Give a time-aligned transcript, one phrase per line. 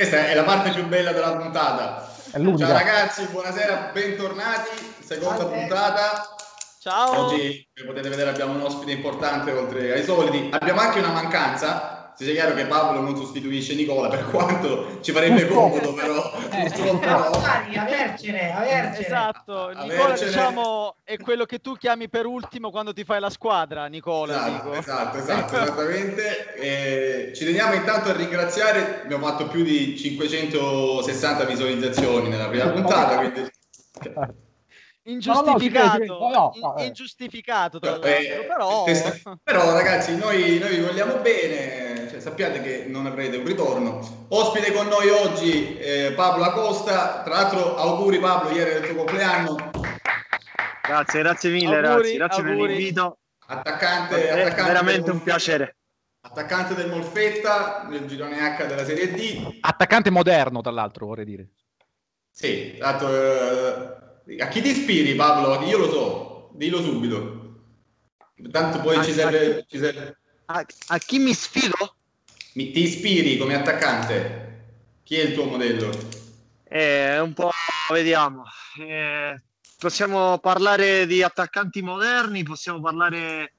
[0.00, 2.10] Questa è la parte più bella della puntata.
[2.30, 4.94] Ciao ragazzi, buonasera, bentornati.
[5.04, 5.58] Seconda Salve.
[5.58, 6.34] puntata.
[6.80, 7.26] Ciao.
[7.26, 10.48] Oggi, come potete vedere, abbiamo un ospite importante oltre ai soliti.
[10.58, 15.10] Abbiamo anche una mancanza si sia chiaro che Paolo non sostituisce Nicola per quanto ci
[15.10, 19.06] farebbe comodo però eh, però avercene, avercene.
[19.06, 19.94] esatto avercene.
[19.94, 24.34] Nicola diciamo è quello che tu chiami per ultimo quando ti fai la squadra Nicola
[24.34, 26.48] esatto esatto, esatto esattamente.
[26.60, 33.16] E ci teniamo intanto a ringraziare abbiamo fatto più di 560 visualizzazioni nella prima puntata
[33.16, 33.50] quindi
[35.04, 36.84] ingiustificato, no, no, eh.
[36.84, 38.84] ingiustificato tra eh, però...
[39.42, 41.89] però ragazzi noi, noi vi vogliamo bene
[42.20, 47.76] sappiate che non avrete un ritorno ospite con noi oggi eh, Pablo Acosta tra l'altro
[47.76, 49.70] auguri Pablo ieri del tuo compleanno
[50.82, 52.58] grazie grazie mille auguri, ragazzi grazie auguri.
[52.58, 55.76] per l'invito attaccante, è attaccante veramente un piacere
[56.20, 61.48] attaccante del Molfetta nel girone H della Serie D attaccante moderno tra l'altro vorrei dire
[62.30, 65.62] sì, esatto, eh, a chi ti ispiri, Pablo?
[65.66, 67.38] Io lo so, dillo subito.
[68.50, 69.58] Tanto poi a, ci serve.
[69.58, 70.18] A, ci serve...
[70.46, 71.96] A, a, chi mi sfido?
[72.60, 74.64] Mi, ti ispiri come attaccante?
[75.02, 75.90] Chi è il tuo modello?
[76.68, 77.50] Eh, un po'
[77.90, 78.44] vediamo.
[78.78, 79.40] Eh,
[79.78, 83.54] possiamo parlare di attaccanti moderni, possiamo parlare.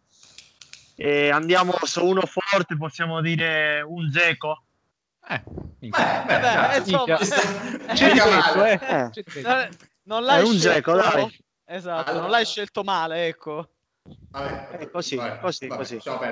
[0.95, 4.65] Eh, andiamo su uno forte, possiamo dire un Zeco.
[5.27, 5.41] Eh,
[5.79, 8.19] beh, beh, beh, insomma, c'è di
[9.39, 9.69] eh.
[10.03, 11.39] Non l'hai è un geco, dai.
[11.65, 12.21] Esatto, allora.
[12.21, 13.67] non l'hai scelto male, ecco.
[14.31, 15.99] Vabbè, eh, così, vabbè, così, vabbè, così.
[16.03, 16.27] Vabbè,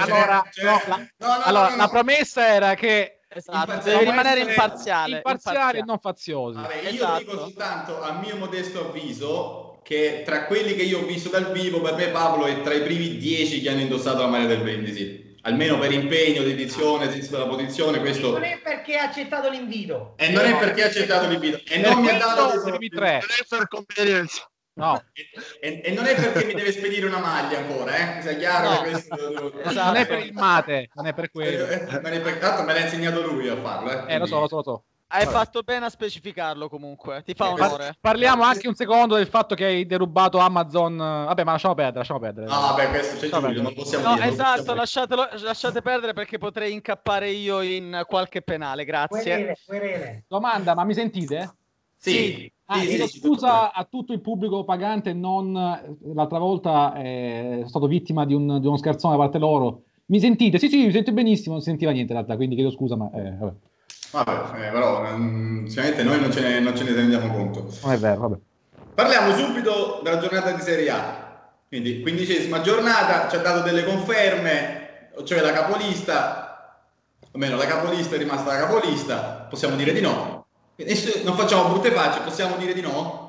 [0.00, 5.16] allora, c'è, no, la, no, no, allora la promessa era che esatto, devi rimanere imparziale,
[5.16, 6.60] imparziale, e non fazioso.
[6.60, 7.18] Vabbè, io esatto.
[7.18, 11.80] dico soltanto a mio modesto avviso che tra quelli che io ho visto dal vivo,
[11.80, 15.26] per me Paolo è tra i primi dieci che hanno indossato la maglia del Brindisi
[15.42, 18.00] almeno per impegno, dedizione, senso della posizione.
[18.00, 18.32] Questo...
[18.32, 20.14] Non è perché ha accettato l'invito.
[20.16, 21.60] E non è perché ha accettato l'invito.
[21.66, 23.22] E non mi ha dato i primi tre.
[23.48, 24.46] per convenienza.
[24.78, 25.02] No.
[25.60, 28.22] E, e, non è perché mi deve spedire una maglia ancora, eh?
[28.22, 28.82] Sia chiaro no.
[28.82, 29.62] che questo...
[29.62, 29.86] esatto.
[29.86, 31.66] Non è per il mate, non è per quello.
[31.66, 32.38] Eh, eh, non è per...
[32.38, 34.14] Tanto me l'ha insegnato lui a farlo, eh?
[34.14, 34.84] Eh, lo so, lo so, lo so.
[35.10, 35.36] Hai Vabbè.
[35.36, 37.96] fatto bene a specificarlo comunque, ti fa onore.
[37.98, 40.96] Parliamo anche un secondo del fatto che hai derubato Amazon.
[40.96, 42.46] Vabbè, ma lasciamo perdere, lasciamo perdere.
[42.46, 44.28] No, vabbè, questo c'è Giulio, non possiamo no, dire.
[44.28, 49.22] Esatto, lasciatelo, lasciate perdere perché potrei incappare io in qualche penale, grazie.
[49.22, 50.24] Querele, querele.
[50.28, 51.54] Domanda, ma mi sentite?
[51.98, 52.50] Sì.
[52.70, 55.52] Ah, sì, sì, scusa a tutto il pubblico pagante, non
[56.14, 59.84] l'altra volta eh, sono stato vittima di, un, di, uno scherzone da parte loro.
[60.06, 60.58] Mi sentite?
[60.58, 63.36] Sì, sì, mi sento benissimo, non sentiva niente in realtà, quindi chiedo scusa, ma eh,
[63.38, 63.52] vabbè.
[64.10, 67.68] Vabbè, eh, però um, sicuramente noi non ce, ne, non ce ne rendiamo conto.
[67.82, 68.38] Non è vero, vabbè.
[68.94, 71.50] Parliamo subito della giornata di Serie A.
[71.68, 76.82] Quindi, quindicesima giornata, ci ha dato delle conferme, cioè la capolista,
[77.30, 80.37] o meno la capolista è rimasta la capolista, possiamo dire di no.
[81.24, 83.26] Non facciamo brutte facce, possiamo dire di no?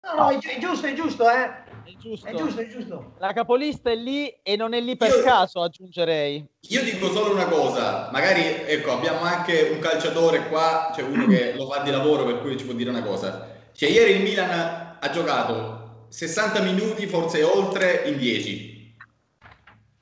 [0.00, 1.64] No, no, è giusto, è giusto, eh.
[1.84, 2.26] È giusto.
[2.26, 3.12] È giusto, è giusto.
[3.18, 6.46] La capolista è lì e non è lì per io, caso, aggiungerei.
[6.60, 11.52] Io dico solo una cosa, magari ecco, abbiamo anche un calciatore qua, cioè uno che
[11.54, 13.68] lo fa di lavoro, per cui ci può dire una cosa.
[13.72, 18.96] Cioè, ieri il Milan ha giocato 60 minuti, forse oltre, in 10.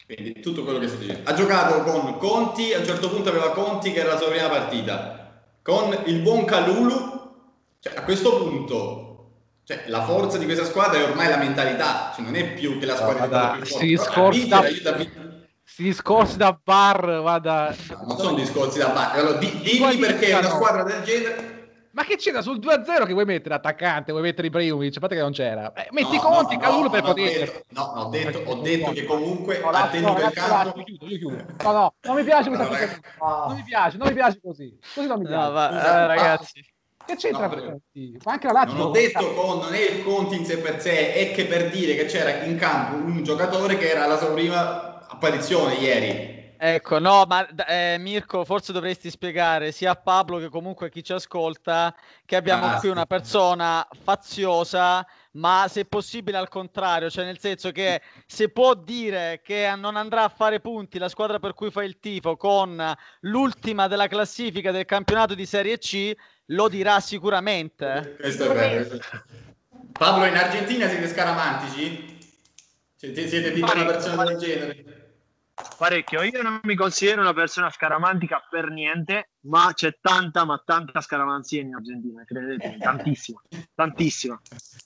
[0.06, 1.22] Quindi tutto quello che si dice.
[1.24, 4.48] Ha giocato con Conti, a un certo punto aveva Conti che era la sua prima
[4.48, 5.23] partita,
[5.64, 7.12] con il buon Calulu.
[7.80, 9.04] Cioè, a questo punto
[9.64, 12.84] cioè, la forza di questa squadra è ormai la mentalità, cioè, non è più che
[12.84, 14.62] la squadra no, più si discorsi da,
[15.64, 17.74] si discorsi da bar, vada...
[17.90, 21.53] No, non sono discorsi da bar, allora, di, dimmi perché una squadra del genere...
[21.94, 25.14] Ma che c'era sul 2-0 che vuoi mettere attaccante, vuoi mettere i Ibrahimovic, a parte
[25.14, 25.72] che non c'era.
[25.74, 27.62] Eh, metti no, conti, no, Calulo per poter...
[27.68, 30.78] No, ho detto, ho detto che comunque no, attendo no, per campo...
[30.78, 31.44] Io chiudo, io chiudo.
[31.62, 33.46] No, no, non mi piace questa cosa.
[33.46, 34.76] Non mi piace, non mi piace così.
[34.92, 35.46] Così non mi piace.
[35.46, 36.72] No, va, eh, ragazzi...
[37.06, 38.18] Che c'entra no, Conti?
[38.24, 40.80] Ma anche la Lazio non ho detto con, non è il Conti in sé per
[40.80, 44.32] sé, è che per dire che c'era in campo un giocatore che era la sua
[44.32, 46.33] prima apparizione ieri.
[46.66, 51.04] Ecco, no, ma eh, Mirko, forse dovresti spiegare sia a Pablo che comunque a chi
[51.04, 51.94] ci ascolta
[52.24, 57.70] che abbiamo ah, qui una persona faziosa, ma se possibile al contrario, cioè nel senso
[57.70, 61.84] che se può dire che non andrà a fare punti la squadra per cui fa
[61.84, 62.82] il tifo con
[63.20, 66.14] l'ultima della classifica del campionato di Serie C,
[66.46, 68.16] lo dirà sicuramente.
[68.18, 68.98] Questo è vero.
[69.92, 72.18] Pablo, in Argentina siete scaramantici?
[72.98, 74.93] Cioè, siete tipo una persona del genere?
[75.78, 76.22] Parecchio.
[76.22, 81.60] Io non mi considero una persona scaramantica per niente, ma c'è tanta, ma tanta scaramanzia
[81.62, 83.40] in Argentina, credetemi, tantissima,
[83.74, 84.40] tantissima.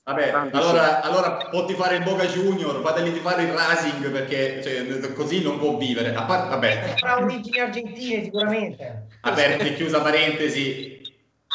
[0.04, 0.60] Vabbè, Tantissima.
[0.68, 5.58] allora, allora potti fare il Boca Junior, fateli fare il Racing perché cioè, così non
[5.58, 6.14] può vivere.
[6.14, 9.06] A parte, vabbè, Avrà origini argentine sicuramente.
[9.22, 11.00] aperta e chiusa parentesi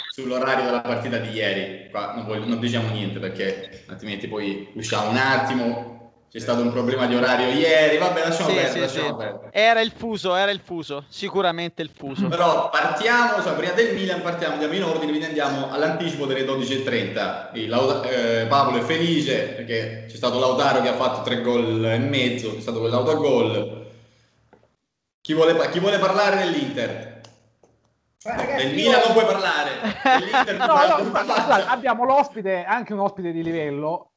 [0.10, 1.90] sull'orario della partita di ieri.
[1.92, 5.92] Qua non, voglio- non diciamo niente perché altrimenti poi usciamo un attimo.
[6.34, 8.00] C'è stato un problema di orario ieri.
[8.00, 8.74] Vabbè, lasciamo Sì, perdere.
[8.74, 9.24] sì, lasciamo sì.
[9.24, 9.50] perdere.
[9.54, 12.28] Era il fuso, era il fuso, sicuramente il fuso.
[12.28, 17.50] Però partiamo, cioè, prima del Milan partiamo, andiamo in ordine, quindi andiamo all'anticipo delle 12.30.
[17.54, 21.86] Il Lauda- eh, Paolo è felice perché c'è stato Lautaro che ha fatto tre gol
[21.86, 23.92] e mezzo, è stato quell'autogol.
[25.22, 27.22] Chi vuole, pa- chi vuole parlare dell'Inter?
[28.24, 29.70] Ragazzi, Del io- Milan non puoi parlare.
[30.58, 34.13] No, no, guarda, abbiamo l'ospite, anche un ospite di livello,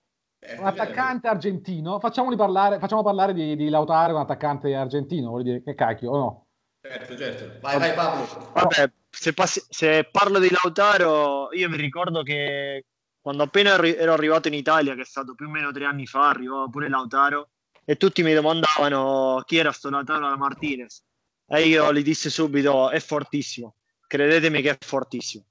[0.58, 1.98] un attaccante argentino.
[1.98, 5.30] Facciamoli parlare, facciamo parlare di, di Lautaro, un attaccante argentino.
[5.30, 6.46] Vuol dire che cacchio, o no?
[6.80, 7.58] Certo, certo.
[7.60, 8.50] Vai, vai Paolo.
[8.52, 12.84] Vabbè, se, passi- se parlo di Lautaro, io mi ricordo che
[13.20, 16.28] quando appena ero arrivato in Italia, che è stato più o meno tre anni fa,
[16.28, 17.48] arrivava pure Lautaro
[17.84, 21.02] e tutti mi domandavano chi era sto Lautaro Martinez.
[21.48, 23.74] E io gli dissi subito: è fortissimo,
[24.06, 25.44] credetemi che è fortissimo.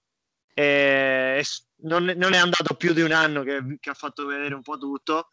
[0.53, 1.43] E
[1.85, 4.77] non, non è andato più di un anno che, che ha fatto vedere un po'
[4.77, 5.29] tutto.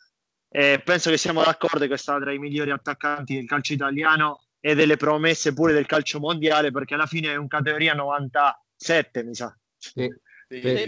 [0.48, 4.44] E penso che siamo d'accordo che è stato tra i migliori attaccanti del calcio italiano
[4.60, 9.34] e delle promesse pure del calcio mondiale perché alla fine è un categoria 97 mi
[9.34, 10.06] sa Sì.
[10.46, 10.86] Sì, Sì.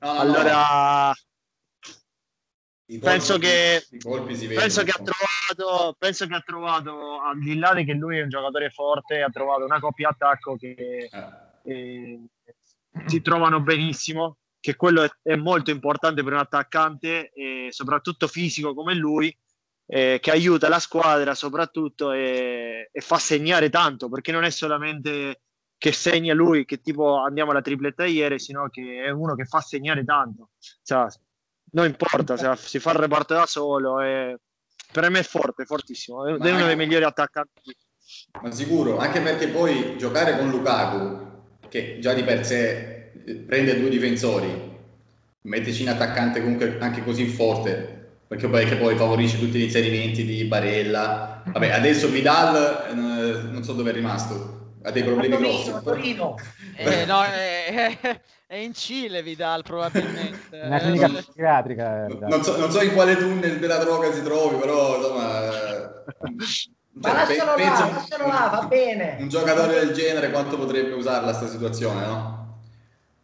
[0.00, 1.12] allora
[3.00, 3.86] penso che-
[4.92, 8.70] ha trovato penso che ha trovato al di là di che lui è un giocatore
[8.70, 11.70] forte ha trovato una coppia attacco che Eh.
[11.70, 12.20] eh,
[13.06, 18.74] si trovano benissimo che quello è, è molto importante per un attaccante e soprattutto fisico
[18.74, 19.36] come lui
[19.86, 25.42] eh, che aiuta la squadra soprattutto e, e fa segnare tanto perché non è solamente
[25.78, 29.60] che segna lui che tipo andiamo alla tripletta ieri sino che è uno che fa
[29.60, 30.50] segnare tanto.
[30.82, 31.06] Cioè,
[31.72, 34.38] non importa se si fa il reparto da solo e
[34.90, 37.76] per me è forte, è fortissimo è uno dei migliori attaccanti.
[38.40, 41.25] Ma sicuro, anche perché poi giocare con Lukaku,
[41.76, 44.48] che già di per sé eh, prende due difensori,
[45.42, 47.94] metterci un attaccante comunque anche così forte,
[48.26, 51.42] perché poi, che poi favorisce tutti gli inserimenti di Barella.
[51.46, 55.84] Vabbè, adesso Vidal, eh, non so dove è rimasto, ha dei a problemi Torino, grossi.
[55.84, 56.34] Torino.
[56.76, 57.98] Eh, no, è,
[58.46, 60.60] è in Cile Vidal probabilmente.
[60.64, 62.06] Una clinica Eh, psichiatrica.
[62.06, 65.50] eh, Non so, non so in quale tunnel della droga si trovi, però insomma...
[66.96, 69.16] eh, Ma cioè, lascialo pe- là, lascialo là, va bene.
[69.20, 72.60] un giocatore del genere quanto potrebbe usarla sta situazione, no?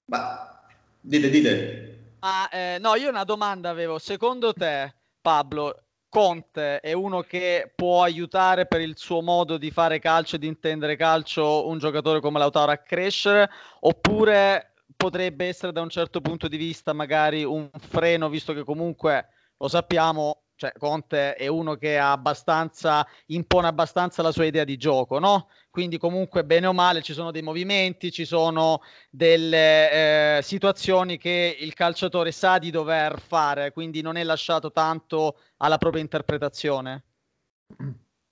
[0.07, 0.63] Ma
[1.01, 1.89] dite, dite.
[2.21, 3.99] Ma eh, no, io una domanda avevo.
[3.99, 9.99] Secondo te, Pablo, Conte è uno che può aiutare per il suo modo di fare
[9.99, 13.49] calcio e di intendere calcio un giocatore come Lautaro a crescere?
[13.81, 19.29] Oppure potrebbe essere da un certo punto di vista magari un freno, visto che comunque
[19.57, 25.19] lo sappiamo, cioè Conte è uno che abbastanza, impone abbastanza la sua idea di gioco,
[25.19, 25.49] no?
[25.71, 28.81] Quindi comunque bene o male ci sono dei movimenti, ci sono
[29.11, 35.39] delle eh, situazioni che il calciatore sa di dover fare, quindi non è lasciato tanto
[35.57, 37.05] alla propria interpretazione.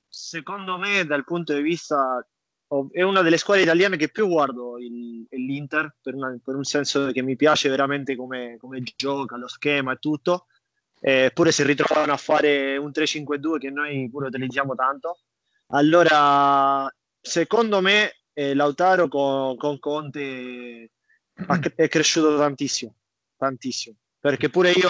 [0.09, 2.25] secondo me dal punto di vista
[2.93, 7.11] è una delle squadre italiane che più guardo il- l'Inter per, una- per un senso
[7.11, 10.47] che mi piace veramente come, come gioca, lo schema e tutto
[11.01, 15.21] eppure si ritrovano a fare un 3-5-2 che noi pure utilizziamo tanto.
[15.73, 16.89] Allora
[17.21, 20.91] secondo me eh, Lautaro con, con Conte
[21.75, 22.95] è cresciuto tantissimo
[23.41, 23.97] tantissimo.
[24.19, 24.89] Perché pure io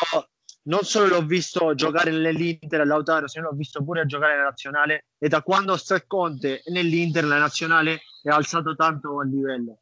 [0.64, 5.06] non solo l'ho visto giocare nell'Inter a Lautaro, se l'ho visto pure giocare nella nazionale
[5.18, 9.78] e da quando sta Conte nell'Inter la nazionale è alzato tanto il livello.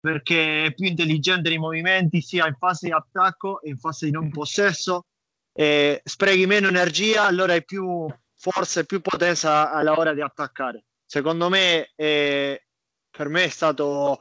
[0.00, 4.12] Perché è più intelligente nei movimenti sia in fase di attacco e in fase di
[4.12, 5.06] non possesso
[5.58, 10.84] e sprechi meno energia allora hai più forza e più potenza alla ora di attaccare
[11.04, 12.66] secondo me eh,
[13.10, 14.20] per me è stato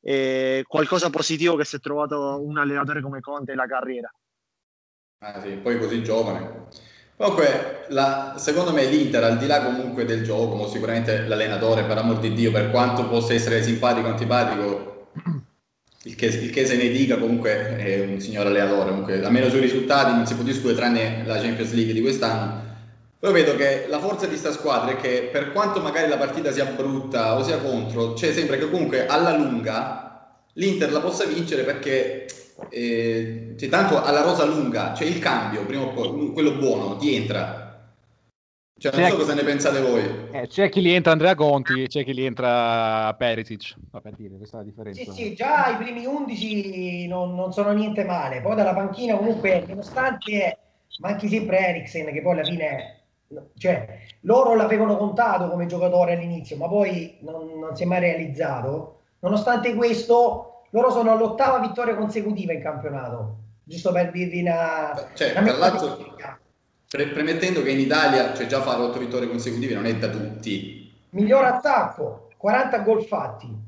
[0.00, 4.10] eh, qualcosa positivo che si è trovato un allenatore come Conte nella carriera
[5.20, 6.68] Ah, sì, poi così giovane.
[7.16, 12.20] Comunque, la- secondo me l'Inter, al di là comunque del gioco, sicuramente l'allenatore, per amor
[12.20, 15.10] di Dio, per quanto possa essere simpatico o antipatico,
[16.08, 18.88] il che, il che se ne dica, comunque è un signor allenatore.
[18.88, 22.66] Comunque, almeno sui risultati non si può discutere, tranne la Champions League di quest'anno.
[23.18, 26.50] Però vedo che la forza di sta squadra è che per quanto magari la partita
[26.50, 31.62] sia brutta o sia contro, cioè sembra che comunque alla lunga l'Inter la possa vincere
[31.62, 32.26] perché
[32.70, 37.14] eh, c'è tanto alla rosa lunga, c'è il cambio, prima o poi, quello buono, ti
[37.14, 37.67] entra.
[38.78, 40.02] Cioè, non C'è so chi- cosa ne pensate voi.
[40.30, 43.74] Eh, c'è chi li entra Andrea Conti, c'è chi li entra Perisic.
[43.90, 45.02] Va per dire, questa è la differenza.
[45.02, 48.40] Sì, sì, già i primi 11 non, non sono niente male.
[48.40, 50.58] Poi dalla panchina comunque, nonostante
[51.00, 53.00] manchi sempre Eriksen, che poi alla fine,
[53.56, 59.00] cioè, loro l'avevano contato come giocatore all'inizio, ma poi non, non si è mai realizzato.
[59.18, 63.38] Nonostante questo, loro sono all'ottava vittoria consecutiva in campionato.
[63.64, 65.10] Giusto per dirvi una...
[65.14, 66.40] Cioè, una tra l'altro, metafisica.
[66.88, 70.92] Pre- premettendo che in Italia, cioè già fare 8 vittorie consecutive non è da tutti.
[71.10, 73.66] Miglior attacco, 40 gol fatti.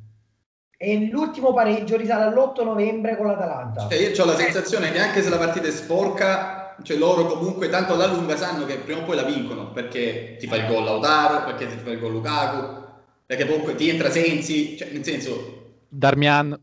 [0.82, 3.86] E l'ultimo pareggio risale all'8 novembre con l'Atalanta.
[3.88, 7.68] Cioè, io ho la sensazione che anche se la partita è sporca, cioè loro comunque
[7.68, 10.84] tanto alla lunga sanno che prima o poi la vincono, perché ti fa il gol
[10.84, 12.82] Lautaro, perché ti fa il gol Lukaku,
[13.26, 15.58] perché comunque ti entra Sensi, cioè nel senso...
[15.86, 16.58] Darmian.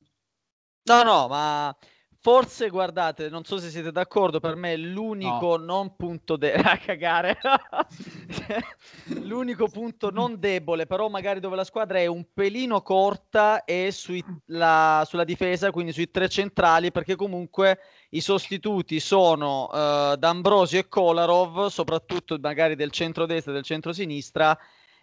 [0.84, 1.76] No, no, ma
[2.28, 7.38] forse guardate, non so se siete d'accordo, per me l'unico non punto de- a cagare.
[9.22, 14.22] l'unico punto non debole, però magari dove la squadra è un pelino corta è sui-
[14.48, 17.80] la- sulla difesa, quindi sui tre centrali, perché comunque
[18.10, 24.58] i sostituti sono eh, D'Ambrosio e Kolarov, soprattutto magari del centro-destra e del centro-sinistra,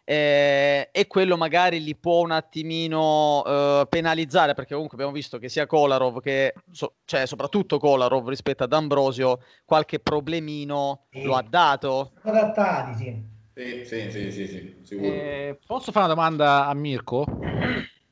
[0.05, 5.49] eh, e quello magari li può un attimino eh, penalizzare perché comunque abbiamo visto che
[5.49, 11.23] sia Kolarov che so- cioè soprattutto Kolarov rispetto ad Ambrosio qualche problemino Sì.
[11.23, 13.33] lo ha dato adattati, sì.
[13.55, 15.09] Sì, sì, sì, sì, sì, sicuro.
[15.09, 17.29] Eh, posso fare una domanda a Mirko?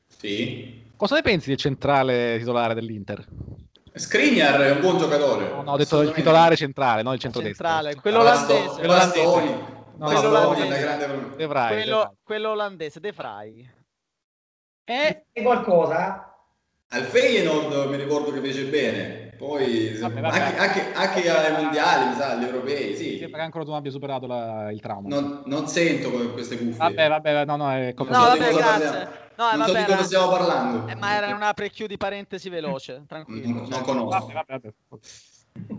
[0.07, 0.81] Sì.
[0.95, 3.27] Cosa ne pensi del centrale titolare dell'Inter?
[3.93, 5.49] Skriniar è un buon giocatore.
[5.49, 7.67] No, no, ho detto il titolare centrale, non il centrodestra.
[7.67, 9.82] centrale quello olandese quello olandese.
[9.95, 10.97] No, quello olandese.
[11.37, 13.69] De Vrij, De quello, quello olandese De Vrij
[14.85, 16.27] Eh, E qualcosa?
[16.89, 20.39] Al Feyenoord mi ricordo che fece bene, poi Vabbè, vabbè.
[20.39, 23.17] Anche, anche, anche ai mondiali, mi sa, agli europei, sì.
[23.17, 25.07] sembra che ancora tu non abbia superato la- il trauma.
[25.09, 26.77] Non, non sento queste cuffie.
[26.77, 29.11] Vabbè, vabbè, no, no, è come no so di vabbè cosa grazie parliamo.
[29.35, 30.87] no, non so vabbè, di cosa stiamo parlando.
[30.87, 34.09] eh, ma era una pre-chiudi parentesi veloce tranquillo Non, non conosco.
[34.09, 34.59] Vabbè, vabbè,
[34.89, 35.03] vabbè.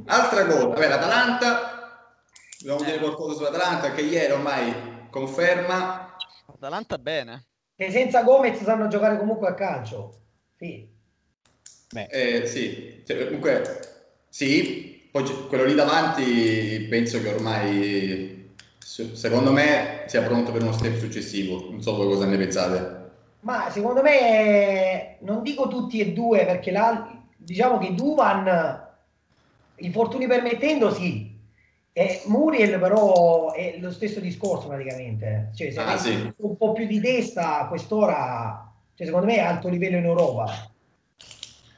[0.06, 1.83] Altra cosa, vabbè, l'Atalanta,
[2.64, 2.84] dobbiamo Eh.
[2.84, 4.72] dire qualcosa sull'Atalanta che ieri ormai
[5.10, 6.16] conferma.
[6.46, 7.44] Atalanta bene
[7.76, 10.20] Che senza Gomez sanno giocare comunque a calcio.
[10.56, 10.88] Sì.
[11.92, 13.80] Beh, Eh, sì, cioè, comunque
[14.28, 20.72] sì, poi quello lì davanti penso che ormai, se- secondo me, sia pronto per uno
[20.72, 21.68] step successivo.
[21.70, 23.02] Non so voi cosa ne pensate.
[23.40, 28.88] Ma secondo me non dico tutti e due perché la, diciamo che Duvan,
[29.76, 31.33] infortuni permettendo, sì.
[31.96, 35.50] E Muriel però è lo stesso discorso praticamente.
[35.54, 36.34] Cioè, se Ah, sì.
[36.38, 40.44] un po' più di testa a quest'ora, cioè, secondo me è alto livello in Europa.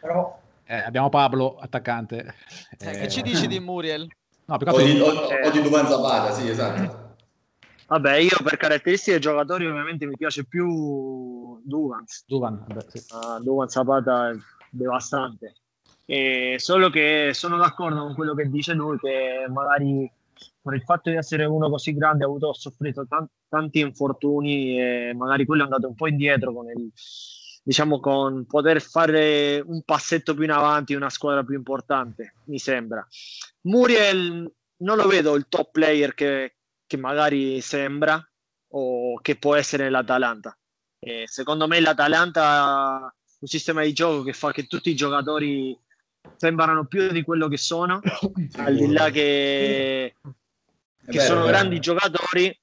[0.00, 2.34] Però eh, abbiamo Pablo, attaccante.
[2.78, 4.08] Eh, Eh, che ci dici di Muriel?
[4.46, 7.04] No, più che O altro- di, o- o di Duvan Zapata, sì, esatto.
[7.88, 11.60] Vabbè, io per caratteristiche dei giocatori ovviamente mi piace più.
[11.62, 12.04] Duvan,
[12.66, 13.04] vabbè, sì.
[13.10, 14.34] Uh, Duvan Zapata è
[14.70, 15.56] devastante.
[16.08, 20.10] E solo che sono d'accordo con quello che dice lui, che magari
[20.62, 25.12] per il fatto di essere uno così grande ha avuto soffrito tan- tanti infortuni e
[25.14, 26.90] magari quello è andato un po' indietro con il
[27.62, 33.04] diciamo con poter fare un passetto più in avanti una squadra più importante mi sembra.
[33.62, 34.48] Muriel
[34.78, 38.24] non lo vedo il top player che, che magari sembra
[38.68, 40.56] o che può essere l'Atalanta.
[40.98, 45.76] E secondo me l'Atalanta ha un sistema di gioco che fa che tutti i giocatori
[46.36, 48.00] sembrano più di quello che sono
[48.56, 51.52] al di là che, che vero, sono vero.
[51.52, 52.60] grandi giocatori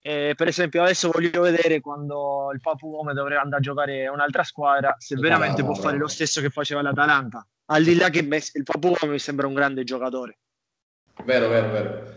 [0.00, 4.12] eh, per esempio adesso voglio vedere quando il Papu Gome dovrà andare a giocare a
[4.12, 8.20] un'altra squadra se veramente può fare lo stesso che faceva l'Atalanta al di là che
[8.20, 10.38] il Papu Gome mi sembra un grande giocatore
[11.24, 12.16] Vero, vero, vero.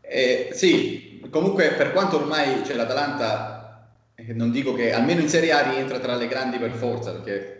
[0.00, 5.52] Eh, sì, comunque per quanto ormai c'è l'Atalanta, eh, non dico che almeno in Serie
[5.52, 7.55] A rientra tra le grandi per forza, perché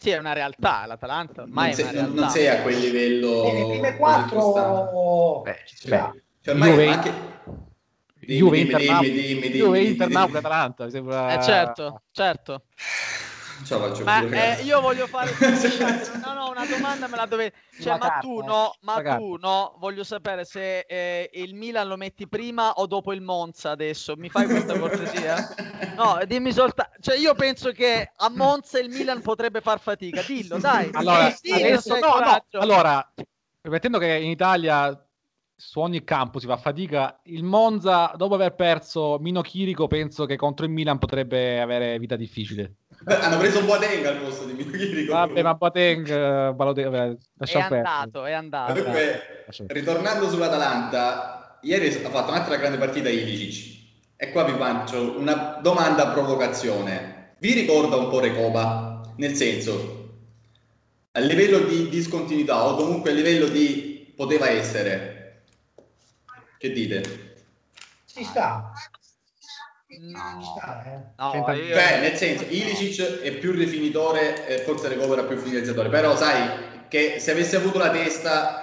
[0.00, 2.20] Sì, è una realtà, l'Atalanta ormai non, sei, è una realtà.
[2.20, 3.42] non sei a quel livello.
[3.42, 6.14] nelle prime quattro Beh, ci sta.
[6.40, 7.10] Cioè, ormai Juve- anche...
[8.20, 9.10] Dimmi, Juve, dimmi, Inter, dimmi, Napoli.
[9.10, 10.08] dimmi, dimmi, Juve, dimmi, Inter.
[10.10, 11.38] Napoli, Atalanta, mi sembra...
[11.38, 12.62] Eh, certo, certo.
[13.64, 15.30] Ce la faccio Ma eh, io voglio fare
[16.24, 19.76] no, no, una domanda me la dovete cioè, ma tu carta, no, ma tu no,
[19.78, 24.14] voglio sapere se eh, il Milan lo metti prima o dopo il Monza adesso.
[24.16, 25.54] Mi fai questa cortesia?
[25.96, 30.22] No, dimmi soltanto, cioè io penso che a Monza il Milan potrebbe far fatica.
[30.22, 30.90] Dillo, dai.
[30.98, 33.12] Allora, Eh, dillo, adesso, no, no, allora,
[33.60, 35.00] permettendo che in Italia
[35.54, 40.36] su ogni campo si fa fatica, il Monza, dopo aver perso Mino Chirico, penso che
[40.36, 42.76] contro il Milan potrebbe avere vita difficile.
[43.06, 45.12] Hanno preso un Boateng al posto di Michirico.
[45.12, 48.72] Vabbè, ma Boateng, eh, Balotelli, vabbè, È andato, è andato.
[48.72, 53.76] Comunque, ritornando sull'Atalanta, ieri ha fatto un'altra grande partita Ilicic.
[54.16, 57.34] E qua vi faccio una domanda a provocazione.
[57.38, 59.00] Vi ricorda un po' Recoba?
[59.16, 59.98] Nel senso,
[61.12, 65.44] a livello di discontinuità o comunque a livello di poteva essere?
[66.58, 67.36] Che dite?
[68.06, 68.72] Ci sta.
[69.90, 71.00] No, eh.
[71.16, 75.88] no, io- Cioè, nel senso, Ilicic è più rifinitore e forse Recoba era più finalizzatore,
[75.88, 78.60] però sai che se avesse avuto la testa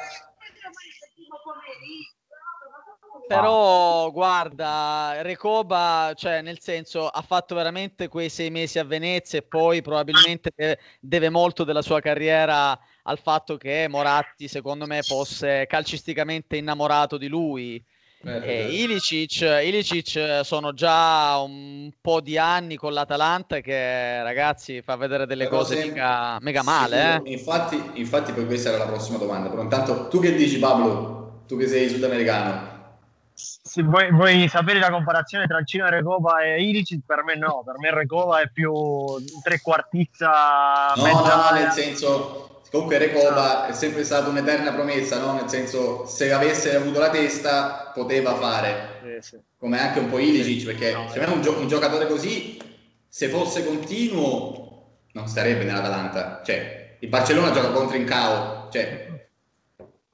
[3.28, 9.42] Però guarda, Recoba, cioè nel senso, ha fatto veramente quei sei mesi a Venezia e
[9.42, 15.66] poi probabilmente deve, deve molto della sua carriera al fatto che Moratti, secondo me, fosse
[15.66, 17.84] calcisticamente innamorato di lui.
[18.28, 25.28] E Ilicic, Ilicic sono già un po' di anni con l'Atalanta che ragazzi fa vedere
[25.28, 27.22] delle Però cose sem- mica, mega male.
[27.24, 27.34] Sì, eh.
[27.34, 29.50] Infatti, infatti poi questa era la prossima domanda.
[29.50, 31.44] Però intanto tu che dici Pablo?
[31.46, 32.74] Tu che sei sudamericano?
[33.36, 37.02] Se vuoi, vuoi sapere la comparazione tra il Cino Recoba e Ilicic?
[37.06, 38.74] Per me no, per me Recoba è più
[39.44, 45.34] trequartista No, no, nel senso, comunque Recoba è sempre stata un'eterna promessa, no?
[45.34, 49.22] Nel senso, se avesse avuto la testa, poteva fare,
[49.58, 52.60] come anche un po' Ilicic, perché No, secondo me un, gio- un giocatore così,
[53.08, 56.42] se fosse continuo, non starebbe nell'Atalanta.
[56.44, 59.30] Cioè, il Barcellona gioca contro in cao, cioè,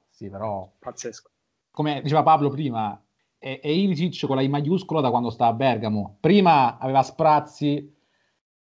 [0.08, 1.30] Sì, però, Pazzesco.
[1.72, 2.96] come diceva Pablo prima,
[3.38, 6.16] è, è Ilicic con la I maiuscola da quando sta a Bergamo.
[6.20, 7.92] Prima aveva sprazzi,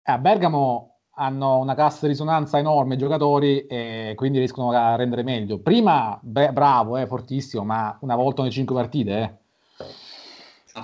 [0.03, 5.23] a Bergamo hanno una cassa di risonanza enorme i giocatori e quindi riescono a rendere
[5.23, 5.59] meglio.
[5.59, 9.39] Prima, beh, bravo, eh, fortissimo, ma una volta ogni cinque partite, eh.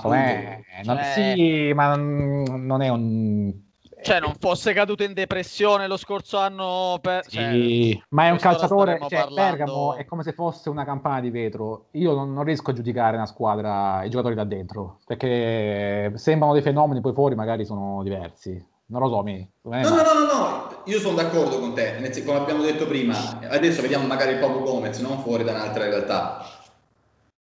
[0.01, 0.61] Com'è?
[0.83, 3.53] Non- Cioè- Sì, ma non è un...
[3.99, 7.25] Cioè, non fosse caduto in depressione lo scorso anno per...
[7.27, 11.19] cioè, Sì, ma è un calciatore, cioè, parlando- Bergamo è come se fosse una campana
[11.19, 11.85] di vetro.
[11.91, 16.61] Io non, non riesco a giudicare una squadra, i giocatori da dentro, perché sembrano dei
[16.61, 18.63] fenomeni, poi fuori magari sono diversi.
[18.89, 19.49] Non lo so, mi...
[19.63, 19.89] No, no.
[19.89, 24.39] no, no, io sono d'accordo con te, come abbiamo detto prima, adesso vediamo magari il
[24.39, 26.45] Papu Gomez, non fuori da un'altra realtà.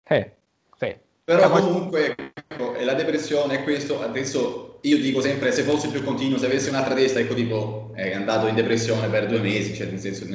[0.03, 0.31] Eh,
[0.77, 0.95] sì.
[1.25, 2.15] Però poi- comunque
[2.47, 6.45] ecco, è la depressione è questo, adesso io dico sempre se fosse più continuo, se
[6.45, 10.25] avesse un'altra testa, ecco tipo è andato in depressione per due mesi, cioè nel senso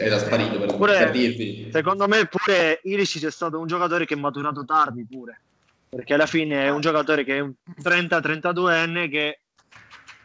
[0.00, 1.68] era sparito per, Pure- per dirvi.
[1.70, 5.40] Secondo me pure Ilicic è stato un giocatore che è maturato tardi pure.
[5.88, 9.40] Perché alla fine è un giocatore che è un 30-32enne che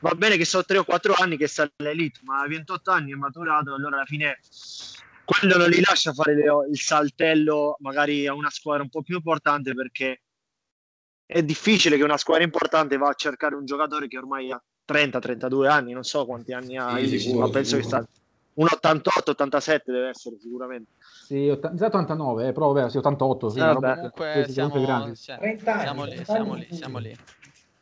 [0.01, 3.11] va bene che sono 3 o 4 anni che sta all'elite, ma a 28 anni
[3.11, 4.39] è maturato, allora alla fine
[5.23, 9.15] quello non li lascia fare le- il saltello magari a una squadra un po' più
[9.15, 10.21] importante perché
[11.25, 15.67] è difficile che una squadra importante va a cercare un giocatore che ormai ha 30-32
[15.67, 18.03] anni, non so quanti anni ha, Sì, Ilicic, sicuro, ma penso che sicuro.
[18.03, 18.19] sta
[18.53, 20.91] un 88-87 deve essere sicuramente.
[20.99, 23.49] Sì, ott- 89, eh, però vabbè, sì, 88.
[23.49, 25.15] Sì, Eh, Comunque siamo, grandi.
[25.15, 27.17] sì, 30 anni, siamo lì, 30 siamo lì, siamo lì.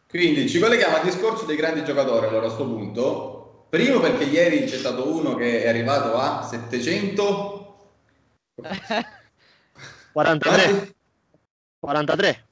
[0.10, 3.68] Quindi ci colleghiamo al discorso dei grandi giocatori allora a questo punto.
[3.70, 7.92] Primo perché ieri c'è stato uno che è arrivato a 700
[10.12, 10.94] 43.
[11.80, 12.46] 43.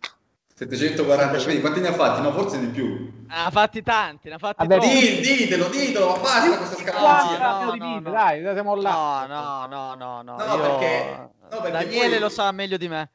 [0.53, 2.21] 740, quindi quanti ne ha fatti?
[2.21, 3.25] No, forse di più.
[3.27, 4.79] Ne ha fatti tanti, ne ha fatti Vabbè,
[5.19, 7.37] ditelo, ditelo, ma basta questa No, scaramanzia.
[7.39, 8.11] no, no, no.
[8.11, 9.25] dai, siamo là.
[9.27, 10.35] No, no, no, no, no.
[10.45, 13.09] No, io- perché- no, perché Daniele poi- lo sa meglio di me.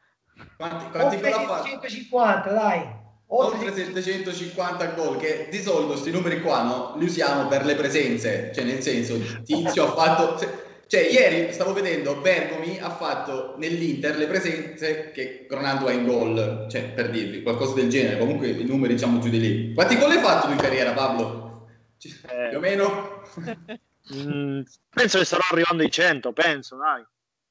[0.56, 1.64] Quanti, quanti gol ha fatto?
[1.64, 3.00] 750, dai.
[3.34, 7.74] Oltre Oltre 750 gol, che di solito questi numeri qua no, li usiamo per le
[7.74, 10.70] presenze, cioè nel senso Tizio ha fatto...
[10.86, 16.66] Cioè ieri stavo vedendo Bergomi ha fatto nell'Inter le presenze che Ronaldo ha in gol,
[16.70, 19.72] cioè per dirvi qualcosa del genere, comunque i numeri diciamo giù di lì.
[19.72, 21.68] Quanti gol hai fatto tu in carriera Pablo?
[21.98, 22.48] C- Eh.
[22.50, 23.22] Più o meno?
[24.12, 27.06] Mm, penso che starò arrivando ai 100, penso, dai.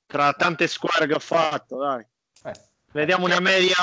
[0.06, 2.06] Tra tante squadre che ho fatto, dai.
[2.44, 2.54] Eh,
[2.92, 3.74] Vediamo una media...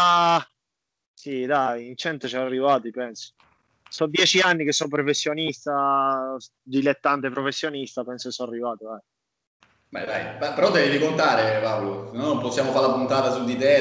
[1.28, 3.34] Sì, dai, in 100 ci sono arrivati, penso.
[3.86, 8.98] Sono 10 anni che sono professionista, dilettante professionista, penso che sono arrivato, dai.
[9.90, 13.58] Beh dai, però devi contare Paolo, se no non possiamo fare la puntata su di
[13.58, 13.76] te.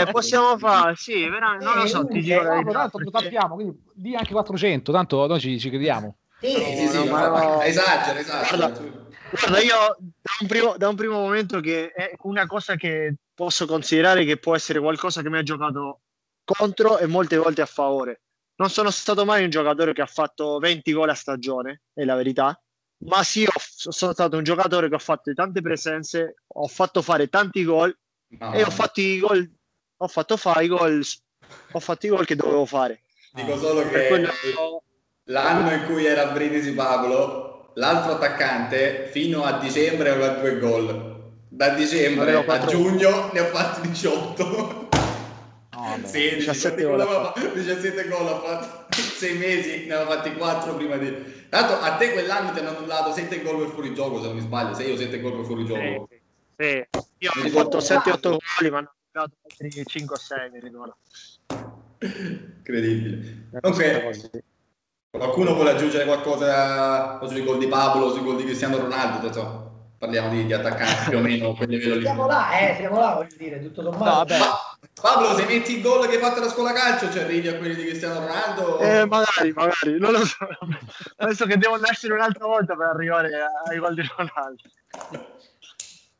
[0.00, 3.54] Eh, possiamo fare, sì, veramente, non lo so, ti dico no, verità, tanto lo sappiamo,
[3.54, 6.16] quindi di anche 400, tanto noi ci, ci crediamo.
[6.40, 7.60] Sì, Sì, sì, sì, No, no, ma ma- no.
[7.68, 8.66] esagera, esagera.
[8.66, 8.96] Guarda,
[9.28, 13.66] Guarda, io da un, primo, da un primo momento che è una cosa che posso
[13.66, 16.00] considerare che può essere qualcosa che mi ha giocato
[16.56, 18.22] contro e molte volte a favore.
[18.56, 22.16] Non sono stato mai un giocatore che ha fatto 20 gol a stagione, è la
[22.16, 22.60] verità,
[23.04, 27.28] ma sì, ho- sono stato un giocatore che ha fatto tante presenze, ho fatto fare
[27.28, 27.96] tanti gol
[28.30, 29.50] No, e ho fatto i gol,
[29.96, 31.02] ho fatto fare i gol,
[31.70, 33.04] ho fatto i gol che dovevo fare.
[33.32, 34.82] Dico solo Per che quello
[35.24, 41.16] l'anno in cui era Brindisi Pablo, l'altro attaccante fino a dicembre aveva due gol.
[41.48, 44.87] Da dicembre a giugno ne ha fatti 18.
[46.00, 50.74] No, 16, 17 gol, ha 17 gol ha fatto 6 mesi, ne aveva fatti 4
[50.74, 51.36] prima di...
[51.48, 54.42] Tanto a te quell'anno ti hanno annullato 7 gol per fuori gioco, se non mi
[54.42, 56.08] sbaglio, 6 o 7 gol per fuori gioco.
[56.56, 57.04] Sì, sì.
[57.18, 60.96] io ho fatto 7-8 gol, ma hanno giocato altri 5 o 6, mi ricordo.
[62.00, 63.48] Incredibile.
[63.60, 64.42] Comunque,
[65.10, 69.32] qualcuno vuole aggiungere qualcosa sui gol di Pablo, sui gol di Cristiano Ronaldo?
[69.32, 69.66] So
[69.98, 72.02] parliamo di, di attaccanti più o meno quel livello lì.
[72.02, 74.36] Siamo là, eh, siamo là, voglio dire, tutto sommato.
[74.36, 74.44] No,
[75.00, 77.74] Pablo, se metti il gol che hai fatto alla scuola calcio, ci arrivi a quelli
[77.74, 78.78] di Cristiano Ronaldo?
[78.80, 80.46] Eh, magari, magari, non lo so.
[81.16, 83.30] Penso che devo nascere un'altra volta per arrivare
[83.66, 84.62] ai gol di Ronaldo.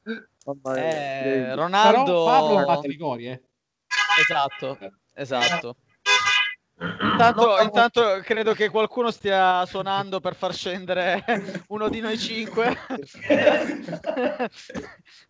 [0.75, 2.05] Eh, Ronaldo...
[2.05, 3.43] Però Pablo batte rigori, eh.
[4.19, 4.79] Esatto,
[5.12, 5.77] esatto.
[6.81, 11.25] Intanto, intanto, credo che qualcuno stia suonando per far scendere
[11.69, 12.79] uno di noi cinque,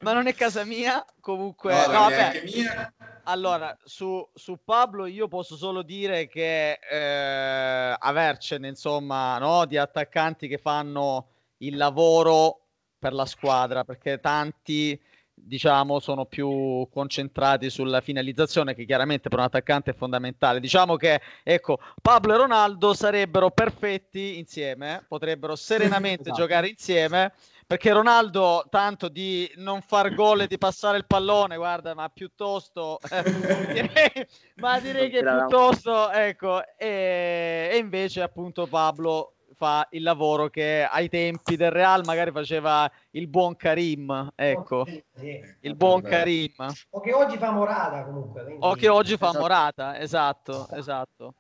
[0.01, 1.03] ma non è casa mia.
[1.21, 2.43] Comunque, no, no, vabbè.
[2.45, 2.95] Mia.
[3.29, 10.49] Allora, su, su, Pablo io posso solo dire che eh, avercene, insomma, no, di attaccanti
[10.49, 14.99] che fanno il lavoro per la squadra, perché tanti
[15.35, 20.59] diciamo, sono più concentrati sulla finalizzazione, che chiaramente per un attaccante è fondamentale.
[20.59, 26.41] Diciamo che, ecco, Pablo e Ronaldo sarebbero perfetti insieme, potrebbero serenamente esatto.
[26.41, 27.35] giocare insieme,
[27.68, 32.98] perché Ronaldo, tanto di non far gol e di passare il pallone, guarda, ma piuttosto,
[33.11, 33.22] eh,
[33.74, 40.88] direi, ma direi che piuttosto, ecco, e, e invece appunto Pablo fa il lavoro che
[40.90, 45.38] ai tempi del Real magari faceva il buon Karim, ecco, sì, sì.
[45.61, 46.54] il buon Karim.
[46.88, 48.44] O che oggi fa Morata comunque.
[48.44, 48.64] Quindi...
[48.64, 49.40] O che oggi fa esatto.
[49.40, 51.35] Morata, esatto, esatto.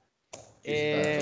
[0.60, 1.17] E...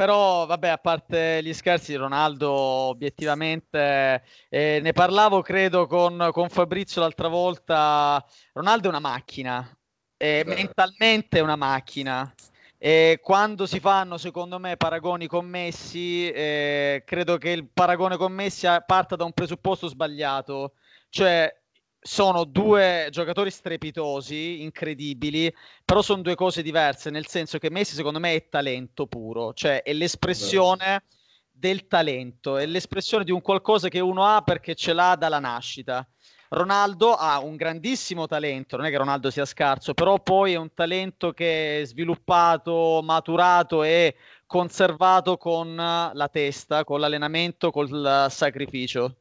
[0.00, 7.02] Però vabbè, a parte gli scherzi, Ronaldo obiettivamente, eh, ne parlavo credo con, con Fabrizio
[7.02, 9.78] l'altra volta, Ronaldo è una macchina,
[10.16, 12.34] è mentalmente una macchina.
[12.78, 19.16] E quando si fanno, secondo me, paragoni commessi, eh, credo che il paragone commessi parta
[19.16, 20.76] da un presupposto sbagliato,
[21.10, 21.59] cioè
[22.00, 28.18] sono due giocatori strepitosi, incredibili, però sono due cose diverse, nel senso che Messi secondo
[28.18, 31.04] me è talento puro, cioè è l'espressione
[31.50, 36.06] del talento, è l'espressione di un qualcosa che uno ha perché ce l'ha dalla nascita.
[36.52, 40.74] Ronaldo ha un grandissimo talento, non è che Ronaldo sia scarso, però poi è un
[40.74, 49.19] talento che è sviluppato, maturato e conservato con la testa, con l'allenamento, col sacrificio.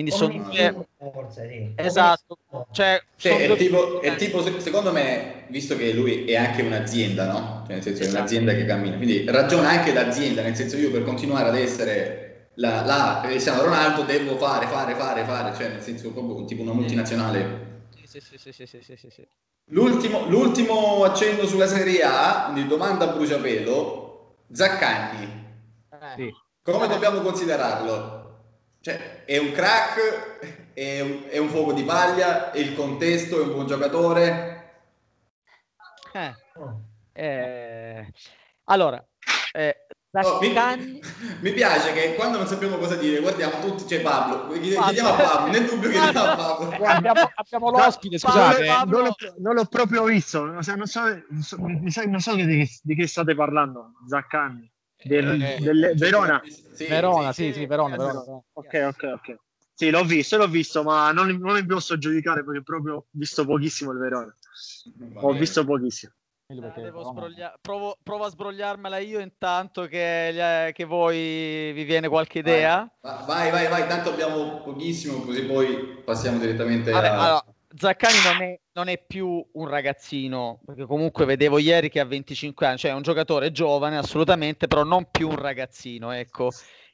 [0.00, 0.86] Quindi sono due...
[1.12, 1.72] Forza, sì.
[1.76, 2.38] Esatto.
[2.72, 3.56] Cioè, sì, è, due...
[3.56, 7.62] tipo, è, tipo, secondo me, visto che lui è anche un'azienda, no?
[7.66, 8.16] Cioè, nel senso, esatto.
[8.16, 12.48] è un'azienda che cammina, quindi ragiona anche d'azienda, nel senso io per continuare ad essere
[12.54, 16.72] la, la Cristiano Ronaldo devo fare, fare, fare, fare, cioè nel senso proprio tipo una
[16.72, 17.68] multinazionale.
[18.04, 19.26] Sì, sì, sì, sì, sì, sì, sì.
[19.72, 25.48] L'ultimo, l'ultimo accenno sulla Serie A, quindi domanda a bruciapelo, Zaccagni.
[26.16, 26.34] Eh.
[26.62, 28.19] Come dobbiamo considerarlo?
[28.80, 33.42] Cioè, è un crack, è un, è un fuoco di paglia, è il contesto, è
[33.42, 34.82] un buon giocatore?
[36.12, 36.34] Eh.
[37.12, 38.12] Eh.
[38.64, 39.04] Allora,
[39.52, 40.50] eh, Oh, mi,
[41.40, 45.52] mi, piace che quando non sappiamo cosa dire, guardiamo tutti, c'è Pablo, chiediamo a Pablo,
[45.52, 46.84] nel dubbio chiediamo a Pablo.
[46.84, 48.66] abbiamo, abbiamo l'ospite, scusate.
[48.66, 51.42] Pablo, non, l'ho, non, l'ho, proprio visto, non so, non so, non
[51.90, 54.68] so, non so di, che, di, che, state parlando, Zaccani.
[55.02, 56.42] Del, eh, del Verona.
[56.44, 59.36] Sì, Verona, sì, sì, sì Verona, Verona, Ok, ok, ok.
[59.74, 63.46] Sì, l'ho visto, l'ho visto, ma non, non mi posso giudicare perché proprio ho visto
[63.46, 64.34] pochissimo il Verona.
[65.22, 66.12] Ho visto pochissimo.
[66.48, 72.90] Eh, sbroglia- provo, provo, a sbrogliarmela io intanto che, che, voi vi viene qualche idea.
[73.00, 77.12] Vai, vai, vai, tanto abbiamo pochissimo, così poi passiamo direttamente Vabbè, a...
[77.12, 77.44] Allora,
[77.76, 82.66] Zaccani non è, non è, più un ragazzino, perché comunque vedevo ieri che ha 25
[82.66, 86.50] anni, cioè è un giocatore giovane assolutamente, però non più un ragazzino, ecco.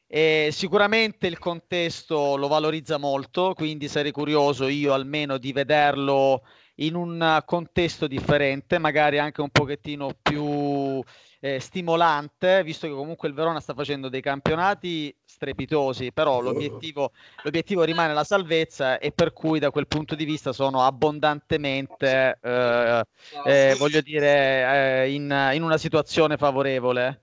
[0.06, 6.42] E sicuramente il contesto lo valorizza molto, quindi sarei curioso io almeno di vederlo
[6.76, 11.02] in un contesto differente, magari anche un pochettino più
[11.40, 17.82] eh, stimolante, visto che comunque il Verona sta facendo dei campionati strepitosi, però l'obiettivo, l'obiettivo
[17.82, 23.04] rimane la salvezza e per cui da quel punto di vista sono abbondantemente, eh,
[23.44, 27.20] eh, voglio dire, eh, in, in una situazione favorevole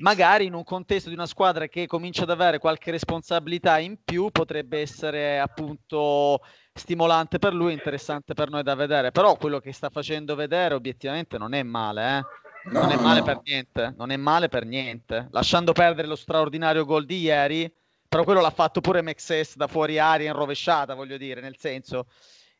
[0.00, 4.30] magari in un contesto di una squadra che comincia ad avere qualche responsabilità in più
[4.30, 6.40] potrebbe essere appunto
[6.72, 9.10] stimolante per lui, interessante per noi da vedere.
[9.10, 12.22] Però quello che sta facendo vedere obiettivamente non è male, eh?
[12.64, 13.24] Non no, è male no.
[13.24, 15.28] per niente, non è male per niente.
[15.30, 17.72] Lasciando perdere lo straordinario gol di ieri,
[18.08, 22.06] però quello l'ha fatto pure Mexes da fuori aria in rovesciata, voglio dire, nel senso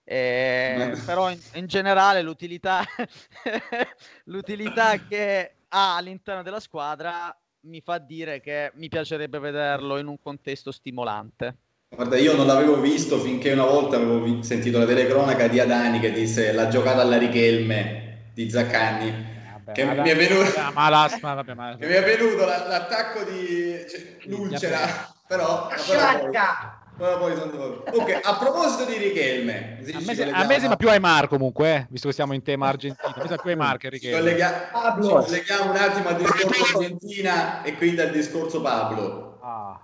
[0.04, 2.82] Eh, però in, in, generale l'utilità,
[4.24, 10.18] l'utilità che ha all'interno della squadra mi fa dire che mi piacerebbe vederlo in un
[10.20, 11.56] contesto stimolante.
[11.94, 16.10] Guarda, io non l'avevo visto finché una volta avevo sentito la telecronaca di Adani che
[16.10, 19.40] disse la giocata alla Richelme di Zaccagni.
[19.72, 20.50] Che mi è venuto,
[21.78, 24.78] che mi è venuto l'attacco di cioè, l'ulcera,
[25.26, 25.68] però,
[26.96, 27.84] però poi, sono...
[27.88, 31.86] ok, a proposito di Richelme, a me, se, a me sembra più Aymar comunque, eh,
[31.90, 33.08] visto che siamo in tema argentino.
[33.08, 34.18] A me sembra più Aymar che Richelme.
[34.18, 34.70] Collega...
[35.00, 39.38] Ci colleghiamo un attimo al discorso Argentina e quindi al discorso Pablo.
[39.42, 39.78] Ah.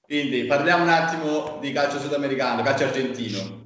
[0.00, 3.63] Quindi parliamo un attimo di calcio sudamericano, calcio argentino.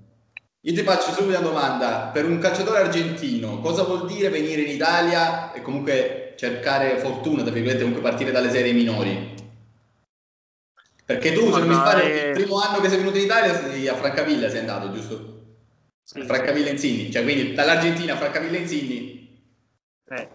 [0.63, 4.75] Io ti faccio subito una domanda, per un calciatore argentino cosa vuol dire venire in
[4.75, 9.35] Italia e comunque cercare fortuna, tra virgolette, comunque partire dalle serie minori?
[11.05, 13.89] Perché tu, se non mi pare, il primo anno che sei venuto in Italia sei
[13.89, 15.37] a Francavilla sei andato, giusto?
[16.03, 16.23] Sì.
[16.23, 19.43] Francavilla Insigni, cioè quindi dall'Argentina a Francavilla Insigni.
[20.07, 20.29] Eh,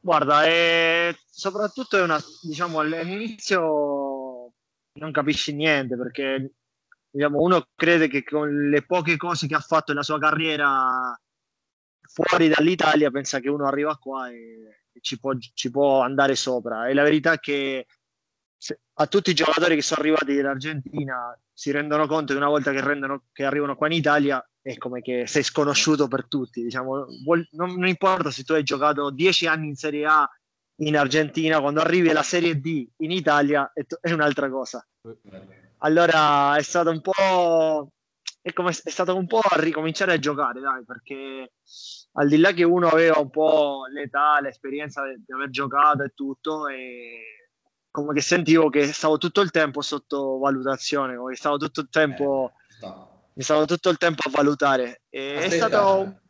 [0.00, 4.52] guarda, eh, soprattutto è una, diciamo, all'inizio
[4.94, 6.52] non capisci niente perché
[7.14, 11.16] diciamo, uno crede che con le poche cose che ha fatto nella sua carriera
[12.00, 16.88] fuori dall'Italia pensa che uno arriva qua e, e ci, può, ci può andare sopra.
[16.88, 17.86] E la verità è che
[18.94, 22.72] a tutti i giocatori che sono arrivati in Argentina si rendono conto che una volta
[22.72, 26.62] che, rendono, che arrivano qua in Italia è come che sei sconosciuto per tutti.
[26.62, 30.28] Diciamo, vuol, non, non, importa se tu hai giocato dieci anni in Serie A
[30.78, 34.84] in Argentina, quando arrivi alla Serie D in Italia è, è un'altra cosa.
[35.84, 37.90] Allora è stato un po'.
[38.40, 41.52] È, come, è stato un po' a ricominciare a giocare, dai, perché
[42.12, 46.68] al di là che uno aveva un po' l'età, l'esperienza di aver giocato e tutto,
[46.68, 47.48] e
[47.90, 51.88] come che sentivo che stavo tutto il tempo sotto valutazione, come che stavo tutto il
[51.88, 52.92] tempo, eh,
[53.34, 55.02] mi stavo tutto il tempo a valutare.
[55.08, 56.20] E è stato...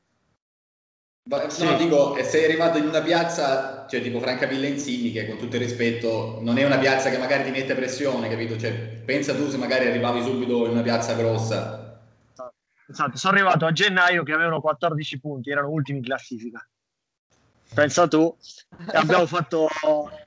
[1.26, 1.76] No, sì.
[1.76, 6.38] dico, sei arrivato in una piazza, cioè tipo Francavilla Insigni, che con tutto il rispetto
[6.42, 8.58] non è una piazza che magari ti mette pressione, capito?
[8.58, 11.98] Cioè, pensa tu se magari arrivavi subito in una piazza grossa.
[12.86, 16.68] Esatto, sono arrivato a gennaio che avevano 14 punti, erano ultimi in classifica
[17.74, 18.34] pensa tu,
[18.92, 19.68] abbiamo fatto,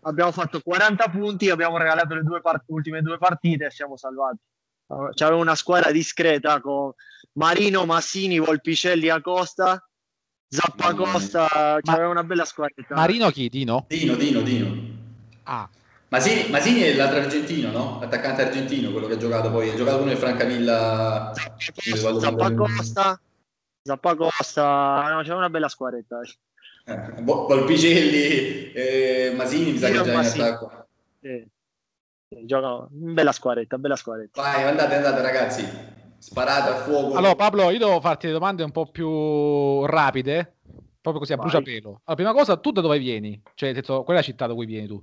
[0.01, 4.37] abbiamo fatto 40 punti, abbiamo regalato le due part- ultime due partite e siamo salvati.
[5.13, 6.91] C'aveva una squadra discreta con
[7.33, 9.85] Marino, Massini, Volpicelli, Acosta,
[10.49, 12.85] Zappacosta, c'aveva una bella squadra.
[12.89, 13.49] Marino chi?
[13.49, 13.85] Dino?
[13.87, 14.95] Dino, Dino, Dino.
[15.43, 15.69] Ah.
[16.09, 17.97] Masini, Masini è l'altro argentino, no?
[17.99, 21.33] L'attaccante argentino, quello che ha giocato poi, ha giocato con il Francavilla.
[22.19, 23.19] Zappacosta,
[23.81, 26.21] Zappacosta, no, c'era una bella squadretta.
[26.85, 30.87] Eh, Volpicelli, eh, Masini mi sa che già in attacco.
[31.19, 31.45] Sì.
[32.45, 34.41] Gioca bella squadretta, bella squadretta.
[34.41, 35.67] Vai, andate, andate ragazzi,
[36.17, 37.15] sparate a fuoco.
[37.15, 40.57] Allora Pablo, io devo farti le domande un po' più rapide,
[41.01, 41.45] proprio così a Vai.
[41.45, 41.87] bruciapelo.
[41.87, 43.41] Allora, prima cosa, tu da dove vieni?
[43.53, 45.01] Cioè, detto, qual è la città da cui vieni tu?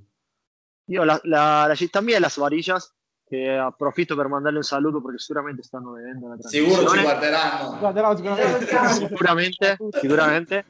[0.87, 2.95] Io, la, la, la città mia è la Svaricias,
[3.27, 6.75] che approfitto per mandarle un saluto perché sicuramente stanno vedendo la trasmissione.
[6.75, 7.79] Sicuro ci guarderanno.
[7.79, 8.89] Guarderanno sicuramente.
[9.09, 10.67] sicuramente, sicuramente.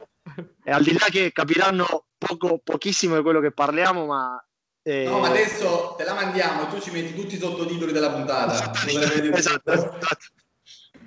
[0.63, 4.43] E al di là che capiranno poco, pochissimo di quello che parliamo, ma
[4.85, 5.05] eh...
[5.05, 8.53] No, ma adesso te la mandiamo e tu ci metti tutti i sottotitoli della puntata.
[8.85, 10.27] esatto, esatto.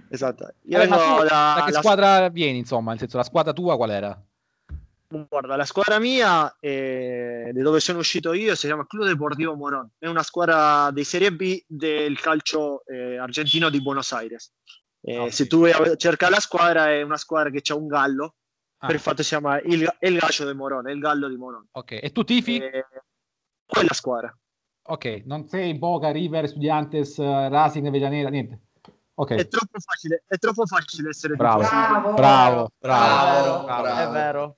[0.10, 0.54] esatto.
[0.64, 1.80] Io Vabbè, vengo da, da che la...
[1.80, 2.90] squadra vieni, insomma?
[2.90, 4.20] Nel senso, la squadra tua qual era?
[5.10, 9.92] Guarda, la squadra mia, eh, di dove sono uscito io, si chiama Club Deportivo Morón.
[9.98, 14.52] È una squadra di Serie B del calcio eh, argentino di Buenos Aires.
[15.02, 15.32] Eh, okay.
[15.32, 18.36] Se tu cerca la squadra, è una squadra che ha un gallo,
[18.80, 18.88] ah.
[18.88, 21.68] per il fatto si chiama il, il Gaccio di Morón, il gallo di Morón.
[21.72, 22.58] Ok, e tu tifi?
[22.58, 22.86] Eh,
[23.68, 24.36] quella squadra.
[24.90, 28.62] Ok, non sei Boca, River, Studiantes, Racing, Avellaneda, niente.
[29.20, 29.38] Okay.
[29.38, 34.58] È troppo facile, è troppo facile essere bravo, bravo, bravo, bravo, bravo, è vero.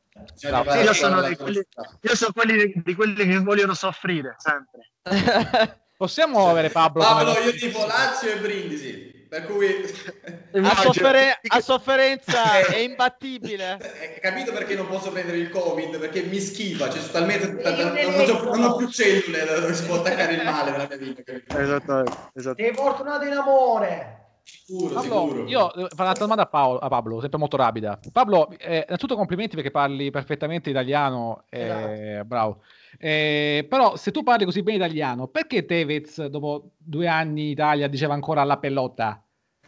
[0.83, 1.65] Io sono, quelli,
[2.01, 4.91] io sono quelli di, di, quelli che vogliono soffrire sempre.
[5.95, 7.01] Possiamo avere Pablo?
[7.01, 9.08] Pablo, io tipo Lazio e Brindisi.
[9.29, 9.67] Per cui
[10.65, 13.73] a, soffere- a sofferenza è imbattibile.
[13.73, 15.99] Hai capito perché non posso prendere il Covid?
[15.99, 20.33] Perché mi schifa, cioè, talmente, non, ho, non, ho, più cellule dove si può attaccare
[20.33, 21.21] il male nella mia vita.
[21.31, 22.63] Esattamente, esattamente.
[22.63, 24.15] Sei fortunato in amore.
[24.41, 25.47] Sicuro, Pablo, sicuro.
[25.47, 27.99] Io devo fare un'altra domanda a, Paolo, a Pablo, sempre molto rapida.
[28.11, 32.25] Pablo, eh, innanzitutto complimenti perché parli perfettamente italiano, eh, esatto.
[32.25, 32.61] bravo.
[32.97, 37.87] Eh, però se tu parli così bene italiano, perché Tevez dopo due anni in Italia
[37.87, 39.23] diceva ancora la pelota,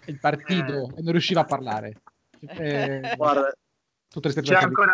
[0.06, 1.00] il partito, eh.
[1.00, 2.02] e non riusciva a parlare?
[2.40, 3.54] Eh, Guarda,
[4.10, 4.94] c'è ancora,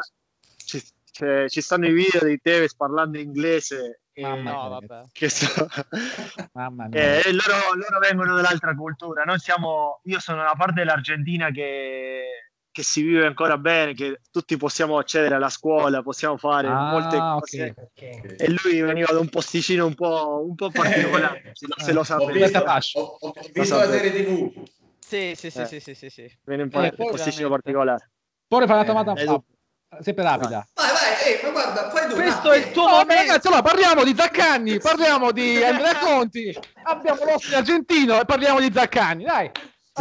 [0.57, 5.03] ci, c'è, ci stanno i video di Tevez parlando inglese Mamma no, vabbè.
[5.11, 5.47] Che so...
[6.53, 7.19] Mamma mia.
[7.19, 9.23] Eh, loro, loro, vengono dall'altra cultura.
[9.23, 12.46] Noi siamo, io sono una parte dell'Argentina che
[12.77, 17.17] che si vive ancora bene, che tutti possiamo accedere alla scuola, possiamo fare Ah, molte
[17.17, 17.73] cose.
[17.75, 17.81] ok.
[17.81, 18.35] Ok.
[18.37, 22.03] E lui veniva da un posticino un po', un po' particolare, se, se lo Ho
[22.03, 22.37] sapete.
[22.37, 22.99] visto, fascia.
[22.99, 24.51] ho- ho visto la serie TV.
[24.99, 25.65] Sì, sì, sì, Eh.
[25.65, 26.37] sì, sì, sì, sì.
[26.43, 28.11] Viene un po' Eh, un posticino particolare.
[28.47, 29.43] Poi una domanda Eh, a Fabio.
[30.01, 30.67] sempre rapida.
[30.75, 32.13] Vai, vai, eh, ma guarda, fai tu.
[32.13, 33.13] Questo è il tuo No, momento.
[33.15, 38.69] ragazzi, allora parliamo di Zaccagni, parliamo di Andrea Conti, abbiamo l'ospite argentino e parliamo di
[38.71, 39.49] Zaccagni, dai.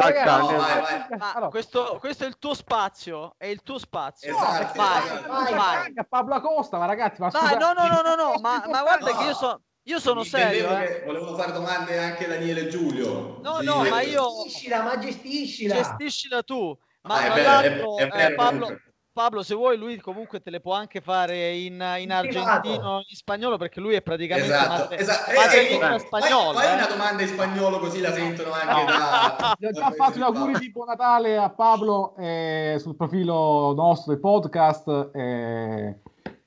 [0.03, 1.19] Zaccagni, no, vai, vai.
[1.19, 4.31] Ma allora, questo, questo è il tuo spazio, è il tuo spazio.
[4.31, 8.39] Esatto, vai, vai, a Pablo Acosta, ma ragazzi, ma Vai, no, no, no, no, no,
[8.41, 9.17] ma, ma guarda No.
[9.19, 10.87] che io, so- io sono serio, eh.
[10.87, 13.39] che volevano fare domande anche a Daniele e Giulio.
[13.43, 13.65] No, Sì.
[13.65, 15.75] no, ma io- Gestiscila, ma gestiscila.
[15.75, 16.77] Gestiscila tu.
[17.03, 18.86] Ma Ah, è tra vero, è- l'altro, è eh, vero, Pablo, comunque.
[19.17, 23.57] Pablo, se vuoi, lui comunque te le può anche fare in, in argentino, in spagnolo,
[23.57, 25.31] perché lui è praticamente Esatto, madre- esatto.
[25.31, 26.53] Eh, madrelingua ecco, spagnola.
[26.53, 26.77] Fai, fai eh.
[26.77, 29.57] una domanda in spagnolo così la sentono anche da...
[29.59, 34.13] Gli ho già fatto gli auguri di buon Natale a Pablo eh, sul profilo nostro
[34.13, 35.11] del podcast.
[35.15, 35.97] eh.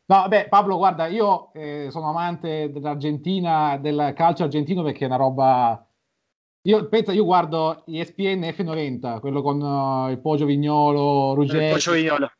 [0.05, 5.15] No, beh, Pablo, guarda, io eh, sono amante dell'Argentina, del calcio argentino perché è una
[5.15, 5.87] roba.
[6.67, 11.71] Io penso, io guardo ESPN F90, quello con eh, il Poggio Vignolo, Il Ruggeri.
[11.71, 12.31] Pocio Vignolo.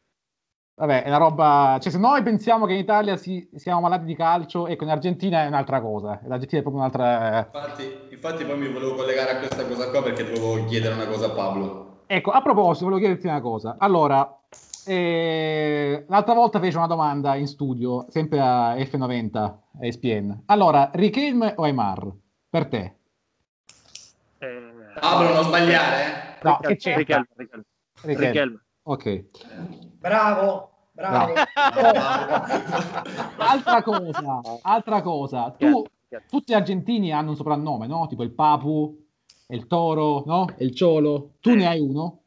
[0.79, 1.77] Vabbè, è una roba.
[1.81, 5.43] Cioè, se noi pensiamo che in Italia si- siamo malati di calcio, ecco, in Argentina
[5.43, 6.21] è un'altra cosa.
[6.23, 7.49] L'Argentina è proprio un'altra.
[7.53, 11.25] Infatti, infatti poi mi volevo collegare a questa cosa qua perché dovevo chiedere una cosa
[11.25, 12.03] a Pablo.
[12.07, 13.75] Ecco, a proposito, volevo chiederti una cosa.
[13.77, 14.39] Allora,
[14.85, 20.43] eh, l'altra volta fece una domanda in studio, sempre a F90, a ESPN.
[20.45, 22.09] Allora, Riquelme o Aymar?
[22.49, 22.95] Per te?
[24.37, 26.03] Eh, Pablo, non sbagliare,
[26.39, 26.43] eh?
[26.43, 26.95] No, che c'è?
[26.95, 27.65] Richelme, Richelme.
[28.01, 28.27] Riquelme.
[28.27, 28.63] Richelme.
[28.83, 29.25] Ok.
[29.99, 30.68] Bravo,
[31.07, 31.33] bravo.
[33.38, 35.53] Altra cosa, altra cosa.
[35.57, 35.83] Tu,
[36.29, 38.07] tutti gli argentini hanno un soprannome, no?
[38.07, 38.97] Tipo il Papu,
[39.47, 40.47] il Toro, no?
[40.59, 41.33] Il Ciolo.
[41.39, 42.23] Tu ne hai uno?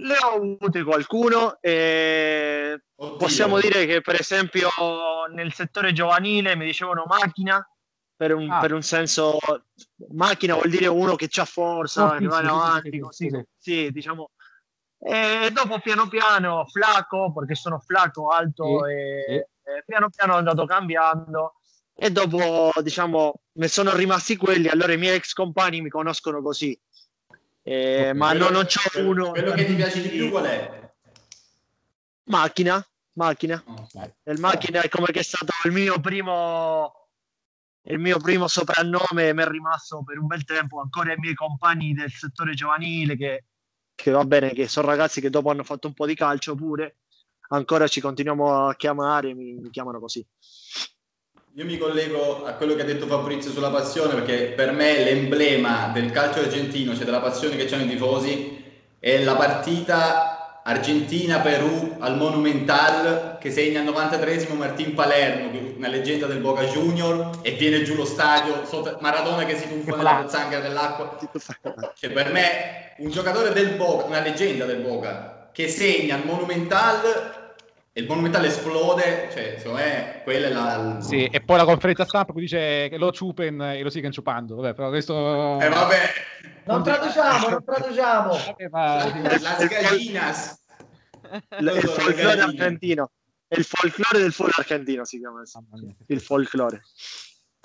[0.00, 3.16] Le ho avute qualcuno e Oddio.
[3.16, 4.68] possiamo dire che per esempio
[5.32, 7.68] nel settore giovanile mi dicevano macchina
[8.14, 8.60] per un, Ah.
[8.60, 9.38] per un senso
[10.12, 13.28] macchina vuol dire uno che c'ha forza, che va avanti, sì, sì, così.
[13.28, 13.44] sì.
[13.58, 14.30] Sì, diciamo.
[15.00, 19.24] E dopo piano piano flaco, perché sono flaco, alto Sì, e,
[19.62, 19.70] sì.
[19.70, 21.54] e piano piano è andato cambiando.
[21.94, 26.78] E dopo, diciamo, ne sono rimasti quelli, allora i miei ex compagni mi conoscono così.
[27.62, 29.30] Eh, ma Quello- no, non c'ho quello- uno.
[29.30, 30.92] Quello che ti piace di più qual è?
[32.24, 32.84] Macchina,
[33.14, 33.62] macchina.
[33.92, 34.12] Dai.
[34.24, 36.92] Il macchina è come che è stato il mio primo
[37.88, 41.94] il mio primo soprannome mi è rimasto per un bel tempo ancora i miei compagni
[41.94, 43.44] del settore giovanile che,
[43.98, 46.98] che va bene che sono ragazzi che dopo hanno fatto un po' di calcio pure
[47.48, 50.24] ancora ci continuiamo a chiamare mi, mi chiamano così.
[51.54, 55.90] Io mi collego a quello che ha detto Fabrizio sulla passione perché per me l'emblema
[55.92, 58.64] del calcio argentino, cioè della passione che hanno i tifosi,
[59.00, 60.27] è la partita
[60.68, 67.52] Argentina-Perù al Monumental che segna al 93esimo Martin Palermo, una leggenda del Boca Junior, e
[67.52, 71.16] viene giù lo stadio, sotto Maradona che si tuffa nella pozzanghera dell'acqua.
[71.98, 77.37] Cioè, per me un giocatore del Boca, una leggenda del Boca, che segna al Monumental
[77.98, 81.00] e il Monumental esplode, cioè, secondo me quella è la...
[81.00, 84.54] Sì, e poi la conferenza stampa qui dice che lo ciupen e lo siguen ciupando.
[84.54, 85.60] Vabbè, però questo...
[85.60, 86.10] Eh, vabbè,
[86.66, 88.36] Non traduciamo, non traduciamo.
[88.70, 90.60] Ma- las gallinas.
[91.58, 93.10] il, il folklore argentino
[93.48, 95.42] è il folklore del fuori argentino si chiama
[96.06, 96.82] il folklore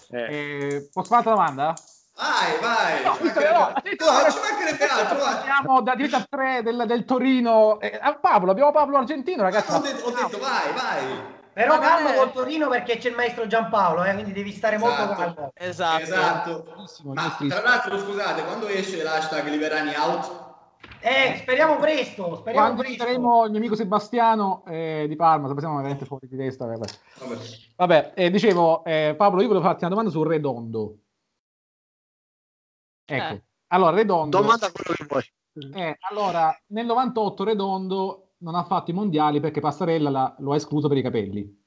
[0.09, 1.73] Eh, Eh, posso fare una domanda?
[2.15, 3.03] Vai, vai.
[3.03, 5.17] No, ci mancherebbe- che no, no, ci mancherebbe altro.
[5.43, 7.79] Siamo da diventa 3 del, del Torino.
[7.79, 9.71] Eh, ah, Pablo, abbiamo Pablo Argentino, ragazzi.
[9.73, 11.31] Ho detto, ho detto, vai, vai.
[11.53, 15.01] Però non è- col Torino perché c'è il maestro Giampaolo, eh, quindi devi stare molto
[15.01, 15.15] Esatto.
[15.15, 15.51] calmo.
[15.55, 16.01] Esatto.
[16.01, 16.65] Esatto.
[17.03, 20.41] Ma tra l'altro, scusate, quando esce l'hashtag Liverani out?
[20.99, 23.07] Eh, speriamo presto, speriamo Quando presto.
[23.09, 26.65] il mio amico Sebastiano eh, di Parma, se siamo veramente fuori di testa.
[26.65, 26.85] Vabbè,
[27.19, 27.35] Vabbè.
[27.75, 30.95] Vabbè, eh, dicevo, eh, Pablo, io volevo farti una domanda sul Redondo.
[33.05, 33.43] Ecco, Eh.
[33.67, 34.39] allora Redondo.
[34.39, 35.23] domanda quello che vuoi
[35.73, 40.55] Eh, allora, nel 98 Redondo non ha fatto i mondiali perché Passarella la- lo ha
[40.55, 41.61] escluso per i capelli.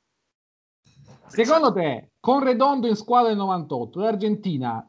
[1.28, 4.88] Secondo te, con Redondo in squadra nel 98, l'Argentina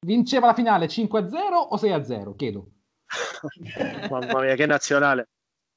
[0.00, 2.34] vinceva la finale 5-0 o 6-0?
[2.36, 2.70] Chiedo.
[4.10, 5.28] Mamma mia, che nazionale.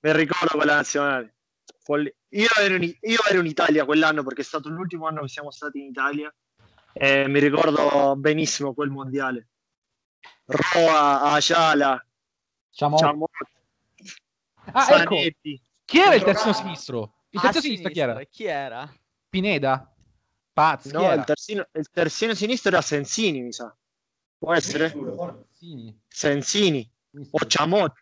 [0.02, 1.36] Mi ricordo quella nazionale.
[2.30, 5.50] Io ero, in, io ero in Italia quell'anno perché è stato l'ultimo anno che siamo
[5.50, 6.34] stati in Italia
[6.94, 9.49] e mi ricordo benissimo quel mondiale.
[10.50, 12.04] Roa, Ayala,
[12.70, 12.98] Diciamo...
[12.98, 13.30] Chamot,
[14.72, 15.16] Ah, ecco,
[15.86, 17.14] chi era il terzino sinistro?
[17.30, 18.24] Il terzino sinistro chi era?
[18.24, 18.94] Chi era?
[19.30, 19.94] Pineda?
[20.52, 23.76] Paz, chi No, il terzino, il terzino sinistro era Sensini, mi sa.
[24.38, 24.96] Può essere?
[25.52, 26.02] Sini.
[26.08, 26.92] Sensini
[27.32, 27.38] o.
[27.48, 27.94] Chamot.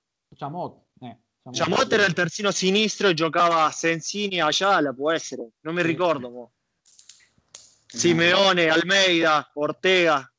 [1.00, 1.18] Eh.
[1.52, 6.30] Ciamotte era il terzino sinistro e giocava Sensini a Ciala, può essere, non mi ricordo.
[6.30, 6.52] Mo.
[7.86, 10.30] Simeone, Almeida, Ortega,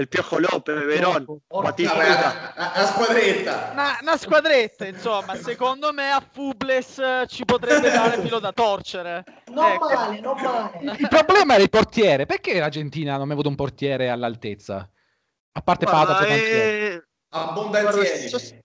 [0.00, 2.54] il Piojo Lopez, Veron, Batista.
[2.54, 3.70] La squadretta.
[3.72, 9.24] Una, una, squadretta, insomma, secondo me a Fubles ci potrebbe dare filo da torcere.
[9.46, 9.88] Non ecco.
[9.88, 10.96] male, non male.
[10.98, 12.26] Il problema era il portiere.
[12.26, 14.88] Perché l'Argentina non ha avuto un portiere all'altezza?
[15.52, 17.02] A parte Pata, eh...
[17.30, 18.62] Abbondanzieri.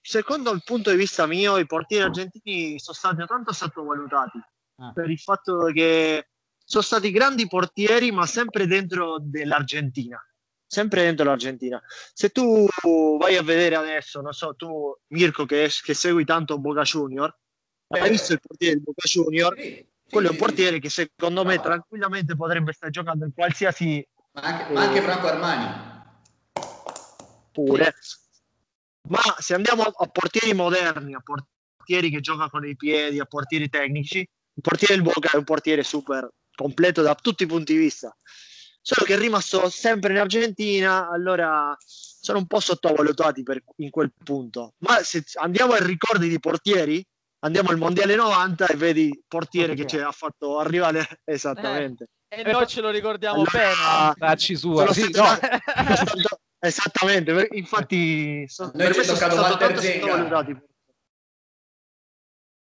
[0.00, 4.40] Secondo il punto di vista mio, i portieri argentini sono stati tanto sottovalutati
[4.76, 4.92] ah.
[4.92, 6.28] per il fatto che
[6.68, 10.22] sono stati grandi portieri, ma sempre dentro dell'Argentina.
[10.66, 11.82] Sempre dentro l'Argentina.
[12.12, 12.68] Se tu
[13.18, 17.34] vai a vedere adesso, non so, tu, Mirko, che, che segui tanto Boca Junior,
[17.86, 19.56] hai visto il portiere di Boca Junior?
[20.10, 24.06] Quello è un portiere che secondo me tranquillamente potrebbe stare giocando in qualsiasi.
[24.32, 26.12] Ma anche, ma anche Franco Armani.
[27.50, 27.94] Pure.
[29.08, 33.70] Ma se andiamo a portieri moderni, a portieri che giocano con i piedi, a portieri
[33.70, 36.28] tecnici, il portiere del Boca è un portiere super
[36.58, 38.14] completo da tutti i punti di vista.
[38.80, 44.12] Solo che è rimasto sempre in Argentina, allora sono un po' sottovalutati per, in quel
[44.24, 44.74] punto.
[44.78, 47.04] Ma se andiamo ai ricordi di portieri,
[47.40, 49.84] andiamo al mondiale 90 e vedi portiere okay.
[49.84, 52.08] che ci ha fatto arrivare esattamente.
[52.28, 54.14] Eh, e noi ce lo ricordiamo allora, bene.
[54.16, 54.92] Dacci sua.
[54.92, 55.26] Sì, no.
[56.58, 60.46] esattamente, infatti sono, noi ci è toccato Walter Zenga.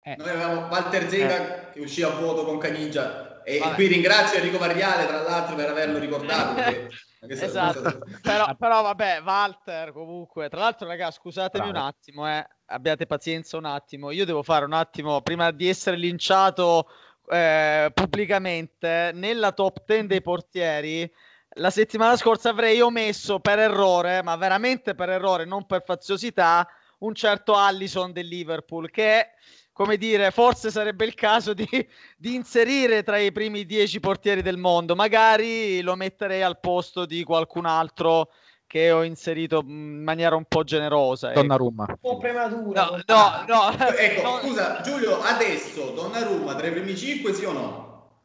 [0.05, 0.15] Eh.
[0.17, 1.73] Noi avevamo Walter Zenga eh.
[1.73, 3.75] che uscì a vuoto con Canigia e Vabbè.
[3.75, 6.53] qui ringrazio Enrico Variale, tra l'altro, per averlo ricordato.
[7.23, 7.45] Perché...
[7.45, 7.99] esatto.
[8.21, 10.49] però, però, vabbè, Walter comunque.
[10.49, 11.79] Tra l'altro, ragazzi, scusatemi Bravo.
[11.79, 12.45] un attimo, eh.
[12.65, 14.11] abbiate pazienza un attimo.
[14.11, 16.87] Io devo fare un attimo, prima di essere linciato
[17.29, 21.09] eh, pubblicamente, nella top 10 dei portieri,
[21.57, 26.67] la settimana scorsa avrei omesso per errore, ma veramente per errore, non per faziosità,
[26.99, 29.29] un certo Allison del Liverpool che
[29.74, 31.67] come dire, forse sarebbe il caso di,
[32.15, 34.95] di, inserire tra i primi dieci portieri del mondo.
[34.95, 38.30] Magari lo metterei al posto di qualcun altro
[38.67, 41.32] che ho inserito in maniera un po' generosa.
[41.32, 41.41] Ecco.
[41.41, 41.86] Donnarumma.
[41.88, 42.86] Un po' prematura.
[42.86, 43.88] No, no, no.
[43.97, 44.39] ecco, no.
[44.39, 48.21] scusa, Giulio, adesso Donnarumma tra i primi cinque sì o no?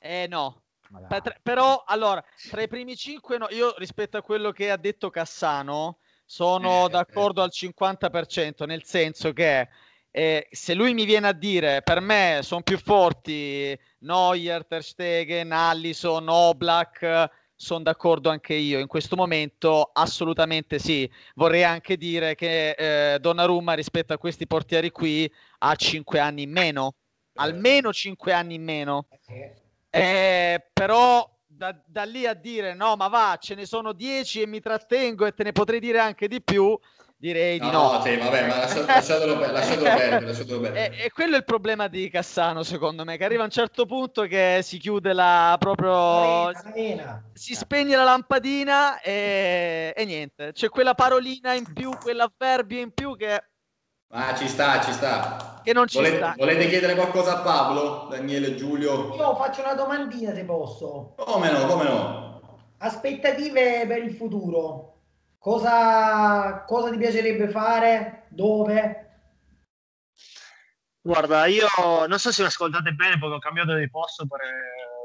[0.00, 0.62] Eh no.
[1.08, 5.08] Per, però, allora, tra i primi cinque, no, io rispetto a quello che ha detto
[5.08, 7.44] Cassano, sono eh, d'accordo eh.
[7.44, 9.68] al 50%, nel senso che
[10.14, 15.52] e se lui mi viene a dire per me sono più forti Neuer, Ter Stegen,
[15.52, 18.78] Allison, Oblak, sono d'accordo anche io.
[18.78, 21.10] In questo momento assolutamente sì.
[21.34, 22.70] Vorrei anche dire che
[23.14, 26.94] eh, Donnarumma rispetto a questi portieri qui ha 5 anni in meno,
[27.34, 29.06] almeno 5 anni in meno.
[29.88, 34.46] Eh, però da, da, lì a dire no, ma va, ce ne sono 10 e
[34.46, 36.78] mi trattengo e te ne potrei dire anche di più,
[37.22, 37.92] Direi di no.
[37.92, 40.26] No, sì, vabbè, ma lasciatelo, lasciatelo, lasciatelo perdere.
[40.26, 40.96] Lasciatelo perdere.
[40.96, 43.86] E, e, quello è il problema di Cassano, secondo me, che arriva a un certo
[43.86, 46.50] punto che si chiude la proprio...
[47.32, 50.50] Si spegne la lampadina e, e niente.
[50.50, 53.40] C'è quella parolina in più, quell'avverbio in più che...
[54.08, 55.60] Ah, ci sta, ci sta.
[55.62, 56.34] Che non ci volete, sta.
[56.36, 59.14] Volete chiedere qualcosa a Pablo, Daniele, Giulio?
[59.14, 61.14] Io faccio una domandina se posso.
[61.18, 62.40] Come no, come no?
[62.78, 64.91] Aspettative per il futuro.
[65.42, 68.26] Cosa, cosa ti piacerebbe fare?
[68.28, 69.24] Dove?
[71.00, 71.66] Guarda, io
[72.06, 74.38] non so se mi ascoltate bene perché ho cambiato di posto per,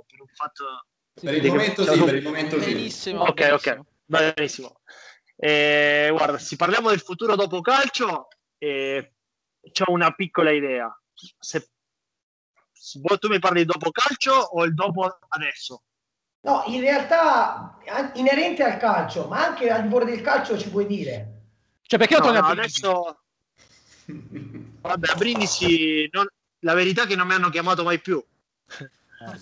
[0.06, 0.86] per un fatto...
[1.20, 2.72] Per il momento sì, per il momento sì.
[2.72, 3.24] Benissimo.
[3.24, 4.82] Ok, ok, benissimo.
[5.36, 8.28] Eh, guarda, se parliamo del futuro dopo calcio,
[8.60, 9.16] eh,
[9.60, 10.88] ho una piccola idea.
[11.40, 11.68] Se,
[12.72, 15.82] se tu mi parli dopo calcio o il dopo adesso?
[16.48, 17.78] No, in realtà
[18.14, 21.34] inerente al calcio, ma anche al di fuori del calcio ci puoi dire.
[21.82, 23.20] Cioè, perché no, no, adesso
[24.08, 26.26] Vabbè, a Brindisi non...
[26.60, 28.24] la verità è che non mi hanno chiamato mai più.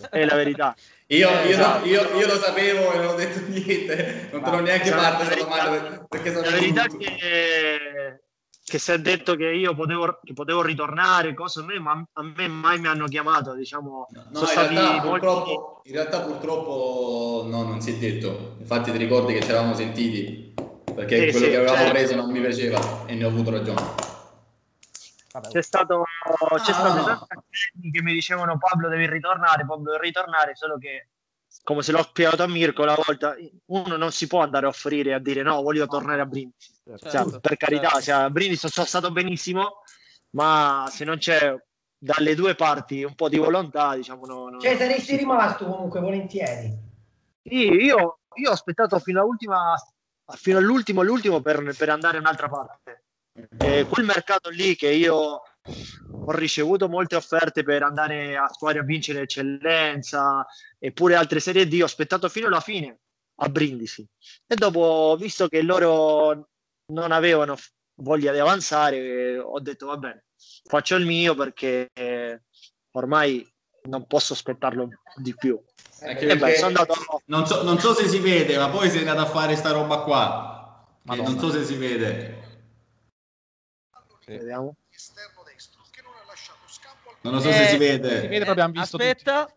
[0.10, 0.76] è la verità.
[1.08, 1.86] Io, io, esatto.
[1.86, 5.26] io, io, lo sapevo e non ho detto niente, non te l'ho neanche esatto, fatto
[5.26, 8.24] questa domanda perché La verità è che
[8.68, 12.24] che si è detto che io potevo, che potevo ritornare, cose a me, ma a
[12.24, 14.08] me mai mi hanno chiamato, diciamo.
[14.10, 15.08] No, in realtà, molti...
[15.08, 18.56] purtroppo, in, realtà, purtroppo, no, non si è detto.
[18.58, 20.56] Infatti ti ricordi che ci eravamo sentiti,
[20.96, 21.94] perché sì, quello sì, che avevamo certo.
[21.94, 24.04] preso non mi piaceva e ne ho avuto ragione.
[25.50, 26.06] C'è stato,
[26.64, 27.28] c'è ah, stato no.
[27.92, 31.10] che mi dicevano Pablo devi ritornare, Pablo devi ritornare, solo che
[31.64, 33.36] come se l'ho spiegato a Mirko la volta,
[33.68, 36.74] uno non si può andare a offrire a dire no, voglio tornare a Brindisi.
[36.86, 38.04] Certo, cioè, per carità, certo.
[38.04, 39.82] cioè, a Brindisi sono stato benissimo,
[40.32, 41.56] ma se non c'è
[41.98, 46.72] dalle due parti un po' di volontà, diciamo no, no Cioè saresti rimasto comunque volentieri.
[47.42, 49.76] Sì, io, io ho aspettato fino all'ultima
[50.34, 53.04] fino all'ultimo, all'ultimo per, per andare un'altra parte.
[53.60, 55.42] eh, quel mercato lì che io
[56.12, 60.46] ho ricevuto molte offerte per andare a squadre a vincere eccellenza
[60.80, 63.00] e pure altre serie D, ho aspettato fino alla fine
[63.38, 64.08] a Brindisi.
[64.46, 66.50] E dopo visto che loro
[66.88, 67.56] non avevano
[67.96, 70.26] voglia di avanzare ho detto va bene
[70.66, 71.90] faccio il mio perché
[72.92, 73.48] ormai
[73.84, 75.60] non posso aspettarlo di più.
[76.02, 76.94] Eh beh, andato...
[77.26, 80.02] non, so, non, so, se si vede ma poi sei andato a fare sta roba
[80.02, 80.86] qua.
[81.04, 82.44] Non so se si vede.
[84.26, 84.38] Sì.
[84.38, 84.76] vediamo
[87.30, 89.48] non so eh, se si vede si vede proprio visto aspetta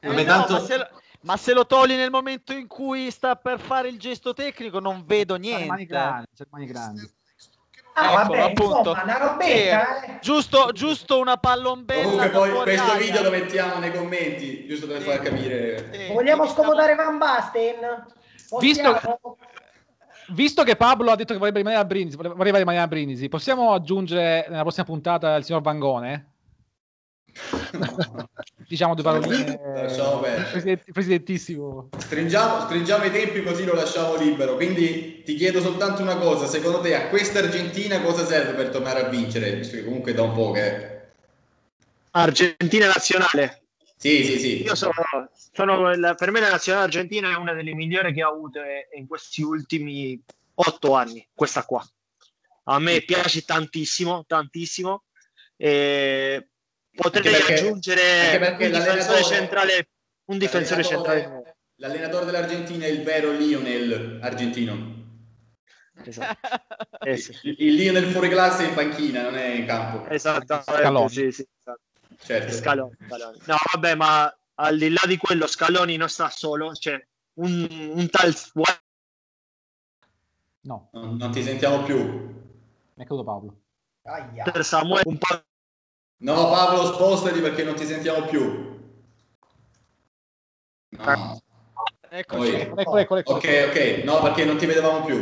[0.00, 0.52] eh, Vabbè, tanto...
[0.52, 0.88] no, ma, se lo,
[1.22, 5.04] ma, se lo, togli nel momento in cui sta per fare il gesto tecnico non
[5.04, 7.16] vedo niente c'è mani grandi, mani grandi.
[7.98, 8.90] Ah, ecco, vabbè, appunto.
[8.90, 10.18] Insomma, una robetta, eh.
[10.20, 12.02] giusto, giusto una pallombella.
[12.04, 13.06] Comunque poi questo aria.
[13.06, 15.08] video lo mettiamo nei commenti, giusto per sì.
[15.08, 15.90] far capire.
[15.92, 16.12] Sì.
[16.12, 18.06] Vogliamo scomodare Van Basten?
[18.60, 19.18] Visto,
[20.28, 23.72] visto, che Pablo ha detto che vorrebbe rimanere a Brindisi, vorrebbe rimanere a Brindisi, possiamo
[23.72, 26.36] aggiungere nella prossima puntata il signor Vangone?
[28.68, 29.58] diciamo due paroline
[30.50, 31.90] president- presidentissimo.
[31.96, 34.56] Stringiamo, stringiamo, i tempi così lo lasciamo libero.
[34.56, 39.06] Quindi ti chiedo soltanto una cosa secondo te a questa Argentina cosa serve per tornare
[39.06, 39.54] a vincere?
[39.56, 40.96] Visto che comunque da un po' che
[42.12, 43.62] Argentina nazionale.
[43.96, 44.62] Sì sì sì.
[44.62, 44.92] Io sono,
[45.52, 48.60] sono la, per me la nazionale argentina è una delle migliori che ha avuto
[48.96, 50.20] in questi ultimi
[50.54, 51.84] otto anni questa qua.
[52.64, 55.04] A me piace tantissimo tantissimo.
[55.56, 56.48] E
[56.98, 59.88] potrei perché, aggiungere un difensore centrale
[60.24, 64.96] un difensore centrale l'allenatore dell'Argentina è il vero Lionel argentino
[66.02, 66.48] esatto.
[67.04, 67.38] eh, sì.
[67.42, 71.08] il, il Lionel fuori classe in panchina non è in campo esatto Scaloni.
[71.08, 71.80] Sì, sì, esatto.
[72.20, 72.52] Certo.
[72.52, 73.38] Scaloni, Scaloni.
[73.44, 77.00] no vabbè ma al di là di quello Scaloni non sta solo c'è
[77.34, 78.34] un, un tal
[80.62, 83.60] no non, non ti sentiamo più mi è caduto Paolo
[84.50, 85.42] per Samuele un po'
[86.20, 88.76] No, Paolo, spostati perché non ti sentiamo più.
[90.90, 91.40] No.
[92.10, 92.54] Eccoci.
[92.54, 93.32] Ecco, ecco, ecco.
[93.34, 94.02] Ok, ok.
[94.02, 95.16] No, perché non ti vedevamo più.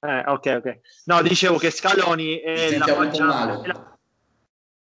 [0.00, 0.78] Eh, ok, ok.
[1.06, 3.60] No, dicevo che Scaloni è la faccia...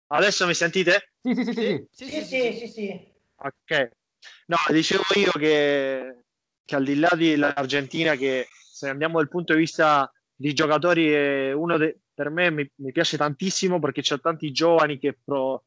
[0.09, 1.11] Adesso mi sentite?
[1.21, 1.87] Sì, sì, sì, sì.
[1.91, 3.15] Sì, sì, sì, sì, sì.
[3.37, 3.91] Ok.
[4.47, 6.25] No, dicevo io che,
[6.65, 11.53] che al di là dell'Argentina, che se andiamo dal punto di vista di giocatori, è
[11.53, 15.65] uno dei per me mi, mi piace tantissimo perché c'è tanti giovani che pro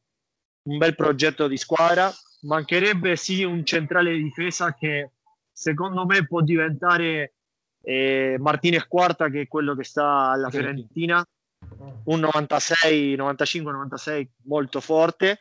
[0.64, 2.12] un bel progetto di squadra.
[2.42, 5.12] Mancherebbe sì un centrale di difesa che
[5.52, 7.34] secondo me può diventare
[7.82, 11.24] eh, Martinez Quarta, che è quello che sta alla Fiorentina,
[12.04, 15.38] un 96, 95, 96 molto forte.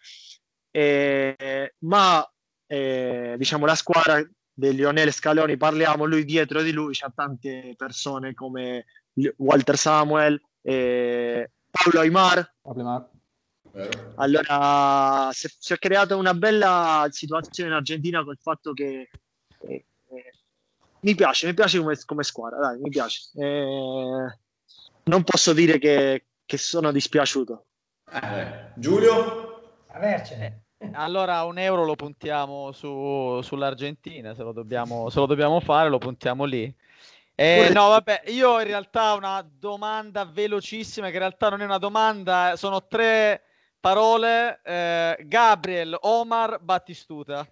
[0.69, 2.31] Eh, ma
[2.67, 8.35] eh, diciamo la squadra di Lionel Scaloni, parliamo lui dietro di lui, c'ha tante persone
[8.35, 8.85] come
[9.37, 12.53] Walter Samuel, eh, Paolo Aymar.
[14.15, 19.09] Allora si, si, è creata una bella situazione in Argentina col fatto che
[19.61, 20.33] eh, eh,
[21.01, 23.29] mi piace, mi piace come, come squadra, dai, mi piace.
[23.35, 24.37] Eh,
[25.03, 27.65] non posso dire che, che sono dispiaciuto.
[28.11, 29.75] Eh, Giulio?
[29.87, 30.63] Avercene.
[30.93, 35.97] Allora un euro lo puntiamo su, sull'Argentina, se lo, dobbiamo, se lo dobbiamo fare lo
[35.97, 36.73] puntiamo lì.
[37.41, 41.63] Eh, no, vabbè, io in realtà ho una domanda velocissima, che in realtà non è
[41.63, 43.43] una domanda, sono tre
[43.79, 44.59] parole.
[44.61, 47.47] Eh, Gabriel, Omar, Battistuta.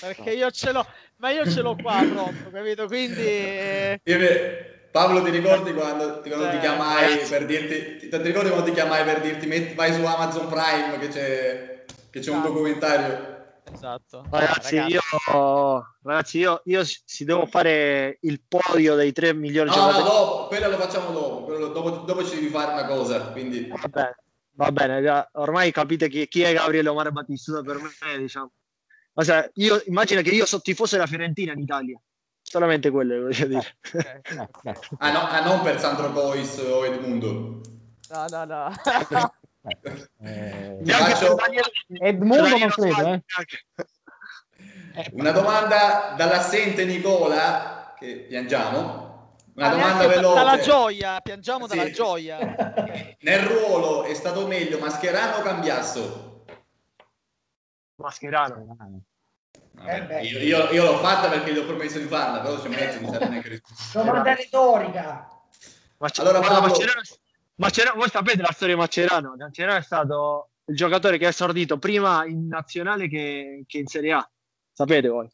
[0.00, 2.86] Perché io ce l'ho, ma io ce l'ho qua pronto, capito?
[2.86, 3.26] Quindi...
[3.26, 4.00] Eh...
[4.92, 8.72] Paolo, ti ricordi quando, quando eh, ti chiamai per dirti, ti, ti ricordi quando ti
[8.72, 12.52] chiamai per dirti metti, vai su Amazon Prime che c'è, che c'è un esatto.
[12.52, 13.37] documentario?
[13.72, 14.24] Esatto.
[14.30, 14.92] Ragazzi, ragazzi.
[14.92, 20.02] Io, ragazzi io, io, si devo fare il podio dei tre migliori no, giocatori.
[20.02, 21.44] No, dopo, quello lo facciamo dopo.
[21.44, 23.30] Quello, dopo, dopo ci devi fare una cosa.
[23.30, 23.68] Quindi...
[23.68, 24.16] Va bene,
[24.52, 25.28] va bene.
[25.32, 28.50] Ormai capite chi, chi è Gabriele Omar Battistuta per me, diciamo.
[29.12, 32.00] Ma se, io immagino che io sono tifoso della Fiorentina in Italia.
[32.40, 33.76] Solamente quello voglio dire.
[33.82, 34.22] Okay.
[34.98, 37.60] ah, no, ah, non per Sandro Cois o Edmundo.
[38.10, 38.72] No, no, no.
[40.20, 41.36] Eh, faccio...
[42.00, 43.22] Edmundo non credo, eh.
[45.12, 49.06] Una domanda dall'assente Nicola, che piangiamo.
[49.54, 50.34] Una ah, domanda veloce.
[50.34, 51.76] Dalla gioia, piangiamo sì.
[51.76, 52.38] dalla gioia.
[53.20, 56.44] Nel ruolo è stato meglio Mascherano o Cambiasso?
[57.96, 58.76] Mascherano.
[59.72, 63.00] Vabbè, io, io, io, l'ho fatta perché gli ho promesso di farla, però c'è mezzo
[63.00, 63.60] mi sa neanche
[63.92, 65.28] Domanda retorica.
[65.98, 66.68] Ma allora, Paolo...
[66.68, 67.00] Mascherano,
[67.58, 69.34] Macerano, voi sapete la storia di Macerano?
[69.36, 74.12] Macerano è stato il giocatore che è esordito prima in nazionale che, che in Serie
[74.12, 74.30] A.
[74.72, 75.28] Sapete voi?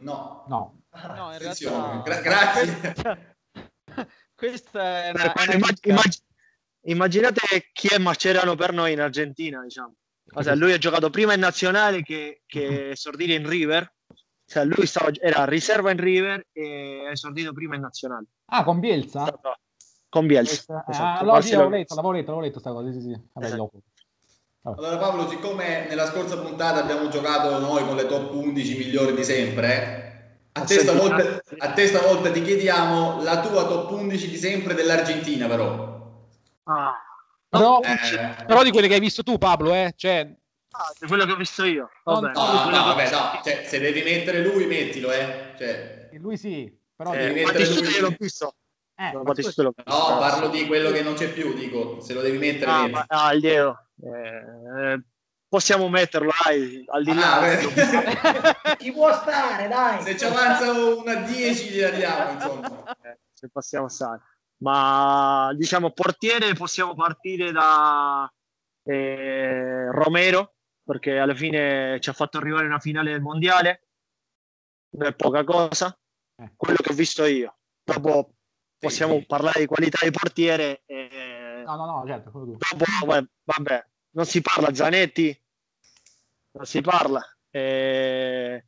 [0.00, 0.44] No.
[0.48, 0.82] No.
[0.92, 2.02] no in realtà...
[2.04, 3.36] Gra- grazie.
[4.34, 6.22] Questa è una, una immag- immag-
[6.82, 9.94] immaginate chi è Macerano per noi in Argentina, diciamo.
[10.34, 13.90] O sea, lui ha giocato prima in nazionale che, che esordire in River.
[14.44, 18.26] Cioè, lui stava, era riserva in River e ha esordito prima in nazionale.
[18.50, 19.24] Ah, con Bielsa?
[20.16, 20.82] Con Bielsa.
[20.86, 21.20] Eh, esatto.
[21.20, 23.20] allora sì, l'avevo letto, l'avevo letto, l'avevo letto sta cosa, sì, sì.
[23.34, 23.70] Vabbè, esatto.
[24.62, 29.22] Allora Paolo, siccome nella scorsa puntata abbiamo giocato noi con le top 11 migliori di
[29.22, 34.72] sempre, a te, stavolta, a te stavolta ti chiediamo la tua top 11 di sempre
[34.72, 36.18] dell'Argentina però.
[36.64, 36.94] Ah.
[37.50, 38.44] Però, eh.
[38.46, 39.92] però, di quelle che hai visto tu, Pablo, eh?
[39.94, 40.34] Cioè...
[40.70, 41.90] Ah, di quello che ho visto io.
[42.04, 43.40] Vabbè, no, no, no, vabbè, no.
[43.44, 45.52] Cioè, se devi mettere lui, mettilo, eh.
[45.58, 46.08] Cioè...
[46.14, 47.88] Lui sì, però eh, devi mettere lui.
[47.90, 48.54] Io l'ho visto.
[48.98, 52.70] Eh, no, no, parlo di quello che non c'è più, dico, se lo devi mettere.
[52.70, 53.78] Ah, ma, ah il Diego.
[54.02, 55.02] Eh,
[55.46, 57.40] possiamo metterlo, dai, al di là.
[57.40, 60.02] Ah, ci può stare, dai.
[60.02, 62.96] Se ci avanza una 10 gliela diamo, insomma.
[63.02, 64.22] Eh, se possiamo stare
[64.58, 68.30] ma diciamo portiere possiamo partire da
[68.84, 73.88] eh, Romero perché alla fine ci ha fatto arrivare una finale del mondiale
[74.90, 75.96] non è poca cosa
[76.36, 76.52] eh.
[76.56, 78.35] quello che ho visto io dopo
[78.78, 84.40] possiamo parlare di qualità di portiere eh, no no no certo dopo vabbè non si
[84.40, 85.42] parla Zanetti
[86.52, 88.64] non si parla eh,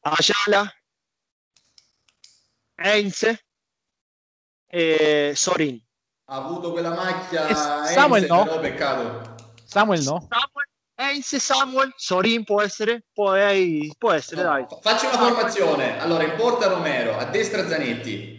[0.00, 0.70] Ajala
[2.76, 3.46] Heinze
[4.66, 5.82] e Sorin.
[6.28, 7.54] Ha avuto quella macchia.
[7.54, 8.44] Samuel Ense, no?
[8.44, 9.34] Però peccato.
[9.64, 10.28] Samuel no?
[10.28, 14.66] Samuel, Ense, Samuel, Sorin può essere, poi può essere, no, dai.
[14.80, 15.98] Faccio una formazione.
[16.00, 18.35] Allora, in porta Romero, a destra Zanetti.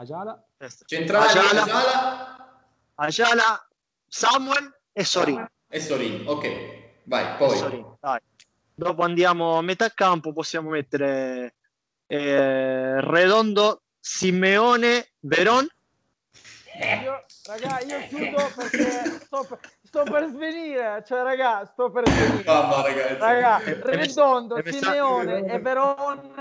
[0.00, 0.42] Ajala.
[0.86, 1.62] Centrale Ajala.
[1.62, 2.54] Ajala.
[2.94, 3.68] Ajala,
[4.08, 5.46] Samuel e Sorin.
[5.68, 6.44] E Sorin, ok.
[7.04, 7.56] Vai, poi.
[7.56, 8.20] Sorin, dai.
[8.74, 11.54] Dopo andiamo a metà campo, possiamo mettere
[12.06, 15.68] eh, Redondo, Simeone, Veron
[16.80, 19.58] io, raga, io chiudo perché sto per,
[19.90, 22.44] sto per svenire, cioè raga, sto per svenire.
[22.46, 23.18] Mamma ragazzi.
[23.18, 26.32] Raga, Redondo, Simeone e Veron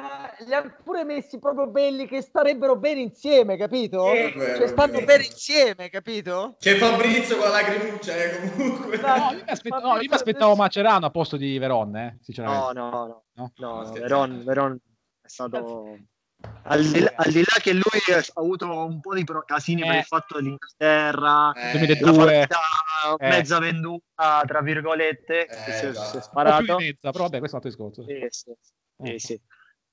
[0.46, 4.12] li hanno pure messi proprio belli che starebbero bene insieme, capito?
[4.12, 6.58] Eh, cioè stanno bene insieme, capito?
[6.60, 8.98] C'è Fabrizio con la lacrimuccia, eh, comunque.
[8.98, 12.74] No, io mi, aspett- no, aspettavo Macerano a posto di Veron, eh, sinceramente.
[12.74, 13.24] No, no, no.
[13.34, 13.52] no?
[13.56, 14.80] no, no Veron, Veron
[15.22, 15.98] è stato...
[16.64, 17.84] Al di, là, al di, là, che lui
[18.14, 19.86] ha avuto un po' di casini eh.
[19.88, 21.72] per il fatto dell'Inghilterra, eh.
[21.72, 22.48] 2002, eh.
[23.28, 26.78] mezza venduta, tra virgolette, eh, che si, è, si è sparato.
[26.78, 28.04] Mezza, però vabbè, questo è un altro discorso.
[28.04, 29.20] Sì, sì, sì, eh.
[29.20, 29.42] sì.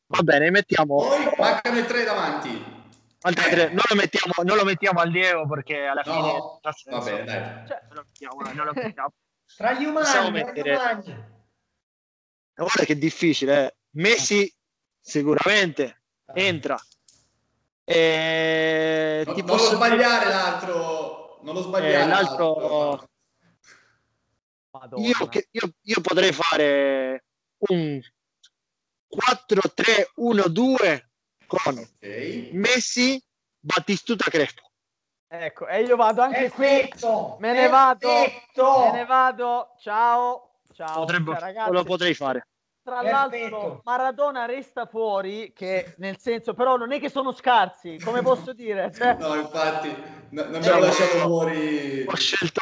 [0.08, 0.96] Va bene, mettiamo...
[0.96, 2.84] Poi mancano i tre davanti.
[3.18, 3.68] Tre.
[3.70, 6.96] Non, lo mettiamo, non lo mettiamo al Diego perché alla no, fine...
[6.96, 7.66] Va bene, dai.
[7.66, 9.12] Cioè, non lo mettiamo, non lo mettiamo.
[9.56, 10.74] Tra gli umani, Possiamo mettere...
[10.76, 11.24] umani.
[12.54, 13.76] Guarda che difficile, eh.
[13.96, 14.52] Messi
[15.00, 16.02] sicuramente
[16.34, 16.78] entra.
[17.84, 23.08] E non, non lo sbagliare l'altro, non lo sbagliare eh, l'altro.
[24.96, 25.16] Io,
[25.52, 27.24] io, io, potrei fare
[27.68, 28.00] un
[29.16, 31.00] 4-3-1-2
[31.46, 32.50] con okay.
[32.52, 33.22] Messi,
[33.58, 34.62] Battistuta, Crespo.
[35.28, 37.36] Ecco, e io vado anche Perfetto.
[37.36, 37.46] qui.
[37.46, 38.08] Me ne vado.
[38.08, 39.74] Me ne vado.
[39.80, 40.60] Ciao.
[40.72, 41.00] Ciao.
[41.00, 42.48] Potrebbe, cioè, lo potrei fare.
[42.86, 48.22] Tra l'altro, Maradona resta fuori, che nel senso, però non è che sono scarsi, come
[48.22, 48.92] posso dire?
[48.94, 49.16] Cioè...
[49.16, 49.88] No, infatti,
[50.30, 52.04] no, non abbiamo eh, lasciato fuori.
[52.06, 52.60] Ho scelto,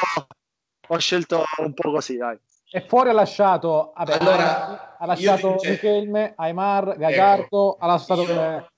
[0.87, 2.39] ho scelto un po' così, dai.
[2.71, 5.69] E fuori ha lasciato, vabbè, allora, ha lasciato cioè...
[5.73, 8.69] Michelme, Aymar, Gagliardo, ecco, ha lasciato io...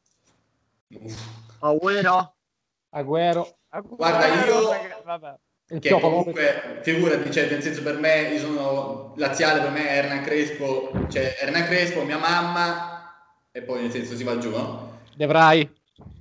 [1.60, 2.34] Agüero.
[2.90, 3.58] Agüero.
[3.70, 5.02] Guarda, io...
[5.06, 5.38] Vabbè
[5.68, 10.24] che comunque figurati, cioè, nel senso per me, io sono laziale, per me è Hernan
[10.24, 13.14] Crespo, cioè Hernan Crespo, mia mamma,
[13.52, 15.02] e poi nel senso si va giù, no?
[15.16, 15.70] Devrai.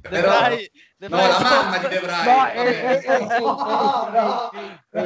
[0.01, 2.25] Però, Devrai, Devrai no, la mamma di Devrai.
[2.25, 3.27] No, eh, eh,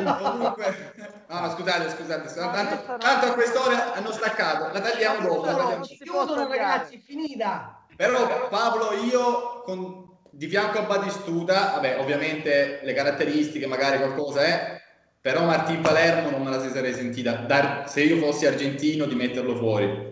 [0.02, 0.94] no, comunque,
[1.26, 5.44] no, scusate, scusate, tanto, tanto a quest'ora hanno staccato, la tagliamo dopo.
[5.44, 5.84] La tagliamo.
[5.84, 7.84] Chiudono ragazzi, finita.
[7.96, 10.09] Però Paolo, io con
[10.40, 14.80] di fianco a Batistuta, vabbè, ovviamente le caratteristiche, magari qualcosa è,
[15.20, 19.14] però Martin Palermo non me la si sarei sentita, dar, se io fossi argentino, di
[19.14, 20.08] metterlo fuori.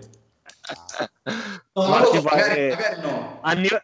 [1.72, 3.39] No, so, magari, magari no.
[3.41, 3.83] A livello,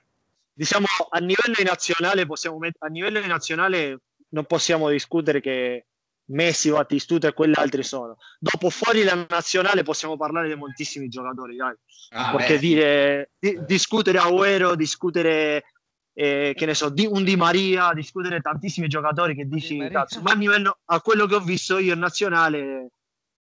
[0.52, 5.86] diciamo, a livello nazionale possiamo met- a livello nazionale non possiamo discutere che
[6.26, 8.16] Messi, Battistuta e quegli altri sono.
[8.38, 11.74] Dopo fuori la nazionale possiamo parlare di moltissimi giocatori, dai.
[12.10, 15.64] Ah, perché dire, di, discutere Agüero, discutere
[16.14, 20.30] eh, che ne so, di, un Di Maria, discutere tantissimi giocatori che dici, cazzo, ma
[20.30, 22.90] a livello a quello che ho visto io in nazionale,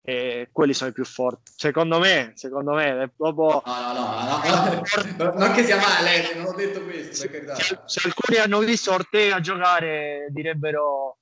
[0.01, 1.51] eh, quelli sono i più forti.
[1.55, 3.61] Secondo me, secondo me, dopo...
[3.65, 4.81] No, no, no,
[5.17, 8.91] no, non che sia male, non ho detto questo, se, se, se, alcuni hanno visto
[8.91, 11.17] Ortega giocare, direbbero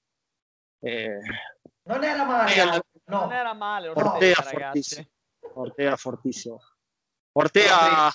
[0.79, 1.19] Eh,
[1.85, 3.19] non era male, eh, no.
[3.19, 5.07] non era male Ortega, Ortega fortissimo.
[5.55, 6.59] Ortega fortissimo.
[7.33, 8.11] Ortega...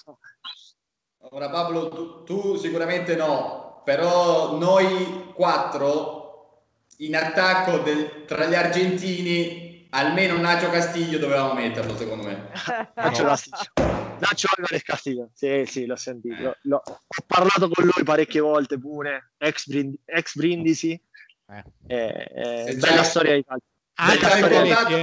[1.30, 6.18] Ora Pablo, tu, tu sicuramente no, però noi quattro
[6.98, 12.50] in attacco del, tra gli argentini almeno Nacho Castiglio dovevamo metterlo secondo me.
[12.94, 13.58] Nacho Castiglio.
[14.18, 16.56] Nacho Alvarez Castiglio, sì, sì, l'ho sentito.
[16.62, 21.00] L'ho, ho parlato con lui parecchie volte pure, ex, Brind- ex Brindisi.
[21.50, 21.64] Eh.
[21.86, 22.30] Eh,
[22.66, 23.66] eh, bella storia di calcio.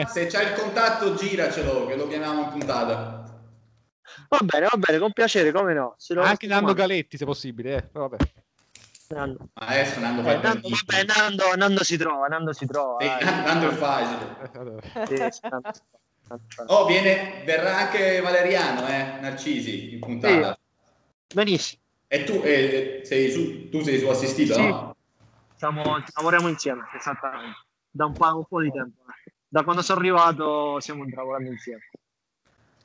[0.08, 0.28] Se eh.
[0.28, 3.25] c'hai il contatto, giracelo, che lo chiamiamo in puntata.
[4.30, 5.96] Va bene, va bene, con piacere, come no.
[6.18, 7.76] Anche Nando Galetti, se possibile.
[7.76, 7.90] Eh.
[7.92, 8.18] Vabbè.
[9.10, 9.50] Nando.
[9.54, 13.02] Adesso Nando, eh, Nando, vabbè, Nando, Nando, si trova, Nando si trova.
[13.02, 15.02] Sì, Nando è facile.
[15.32, 15.48] sì,
[16.68, 20.58] oh, viene, verrà anche Valeriano, eh, Narcisi, in puntata.
[21.28, 21.36] Sì.
[21.36, 21.82] Benissimo.
[22.08, 24.68] E tu, eh, sei su, tu sei su assistito, sì.
[24.68, 24.96] no?
[25.56, 27.58] Siamo, lavoriamo insieme, esattamente.
[27.92, 29.04] Da un po', un po' di tempo.
[29.48, 31.90] Da quando sono arrivato stiamo lavorando insieme.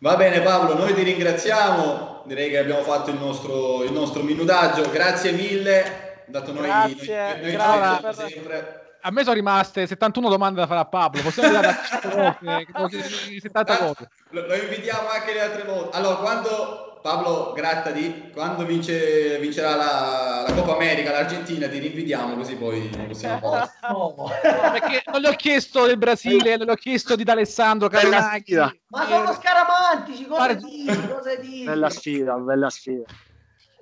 [0.03, 4.89] Va bene Paolo, noi ti ringraziamo, direi che abbiamo fatto il nostro, il nostro minutaggio,
[4.91, 8.15] grazie mille, dato noi, grazie, noi, noi grazie per...
[8.15, 8.80] sempre.
[9.03, 12.39] A me sono rimaste 71 domande da fare a Pablo, possiamo andare a
[13.41, 14.11] 70 cose.
[14.31, 15.97] Lo, lo invitiamo anche le altre volte.
[15.97, 22.57] Allora, quando Pablo Grattadi, quando vince, vincerà la, la, Coppa America l'Argentina, ti rinvidiamo così
[22.57, 23.71] poi possiamo fare.
[23.91, 28.55] No, perché non gli ho chiesto del Brasile, non gli ho chiesto di D'Alessandro Carinacchi.
[28.55, 31.09] Ma sono scaramantici, cosa dici?
[31.09, 31.65] Cosa dici?
[31.65, 33.05] Bella sfida, bella sfida.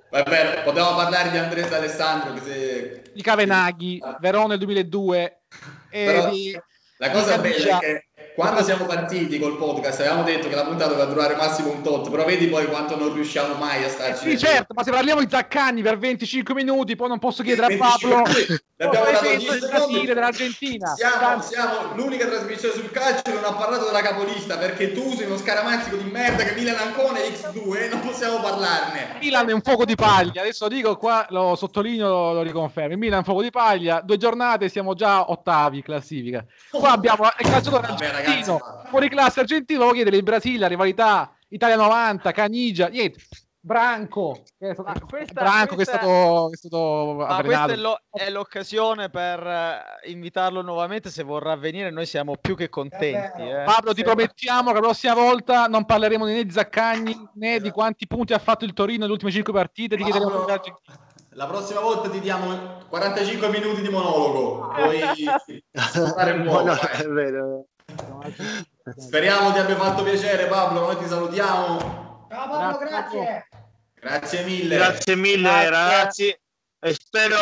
[0.09, 2.33] Vabbè, potevamo parlare di Andrea D'Alessandro.
[2.33, 3.01] Che se...
[3.13, 5.41] Di Cavenaghi, Verone 2002.
[5.89, 6.59] E Però, di...
[6.97, 10.91] La cosa bella è che quando siamo partiti col podcast avevamo detto che la puntata
[10.91, 14.29] doveva durare massimo un tot, però vedi poi quanto non riusciamo mai a starci.
[14.29, 17.77] Sì, certo, ma se parliamo di Zaccagni per 25 minuti, poi non posso chiedere a
[17.77, 18.23] Pablo.
[18.81, 20.93] Abbiamo dato 10 secondi dell'Argentina.
[20.95, 25.25] Siamo, siamo, l'unica trasmissione sul calcio che non ha parlato della capolista perché tu sei
[25.25, 29.17] uno scaramazzico di merda che Milan Ancona X2 e non possiamo parlarne.
[29.19, 32.95] Milan è un fuoco di paglia, adesso lo dico qua, lo sottolineo, lo, lo riconfermo.
[32.95, 36.45] Milan è un fuoco di paglia, due giornate siamo già ottavi classifica.
[36.71, 37.87] Qua abbiamo il calciatore
[38.29, 43.21] argentino, fuori classe argentino, lo chiede il Brasile, la rivalità Italia 90, Canigia, niente.
[43.61, 47.65] Branco, che è stato, ah, questa, Branco questa, che è stato, è stato ma questa
[47.65, 52.69] è, lo, è, l'occasione per uh, invitarlo nuovamente se vorrà venire noi siamo più che
[52.69, 53.63] contenti eh.
[53.65, 58.07] Pablo ti promettiamo che la prossima volta non parleremo né di Zaccagni né di quanti
[58.07, 60.45] punti ha fatto il Torino nelle ultime 5 partite ti chiederemo
[61.31, 65.01] la prossima volta ti diamo 45 minuti di monologo poi
[66.15, 67.65] fare un po', no, no,
[68.97, 73.19] speriamo ti abbia fatto piacere Pablo noi ti salutiamo Ciao Paolo, grazie.
[73.19, 73.47] grazie.
[73.99, 74.75] Grazie mille.
[74.75, 75.69] Grazie mille grazie.
[75.69, 76.39] ragazzi.
[76.81, 77.37] E spero,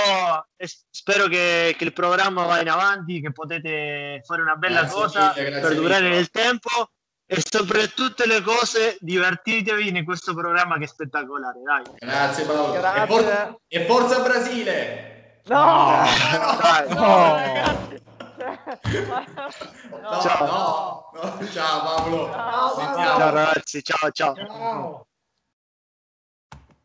[0.56, 4.98] e spero che, che, il programma va in avanti, che potete fare una bella grazie
[4.98, 6.16] cosa mille, per durare mille.
[6.16, 6.90] nel tempo
[7.28, 11.60] e soprattutto le cose divertitevi in questo programma che è spettacolare.
[11.62, 11.84] Dai.
[12.00, 12.72] Grazie Paolo.
[12.72, 13.04] Grazie.
[13.04, 15.42] E, forza, e forza Brasile!
[15.46, 16.02] No!
[16.32, 17.36] no, no, no.
[17.38, 18.07] no,
[20.22, 21.10] ciao.
[21.14, 21.48] No, no.
[21.52, 22.30] ciao Pablo.
[22.32, 24.36] Ciao, ciao ragazzi, ciao ciao.
[24.36, 25.08] ciao.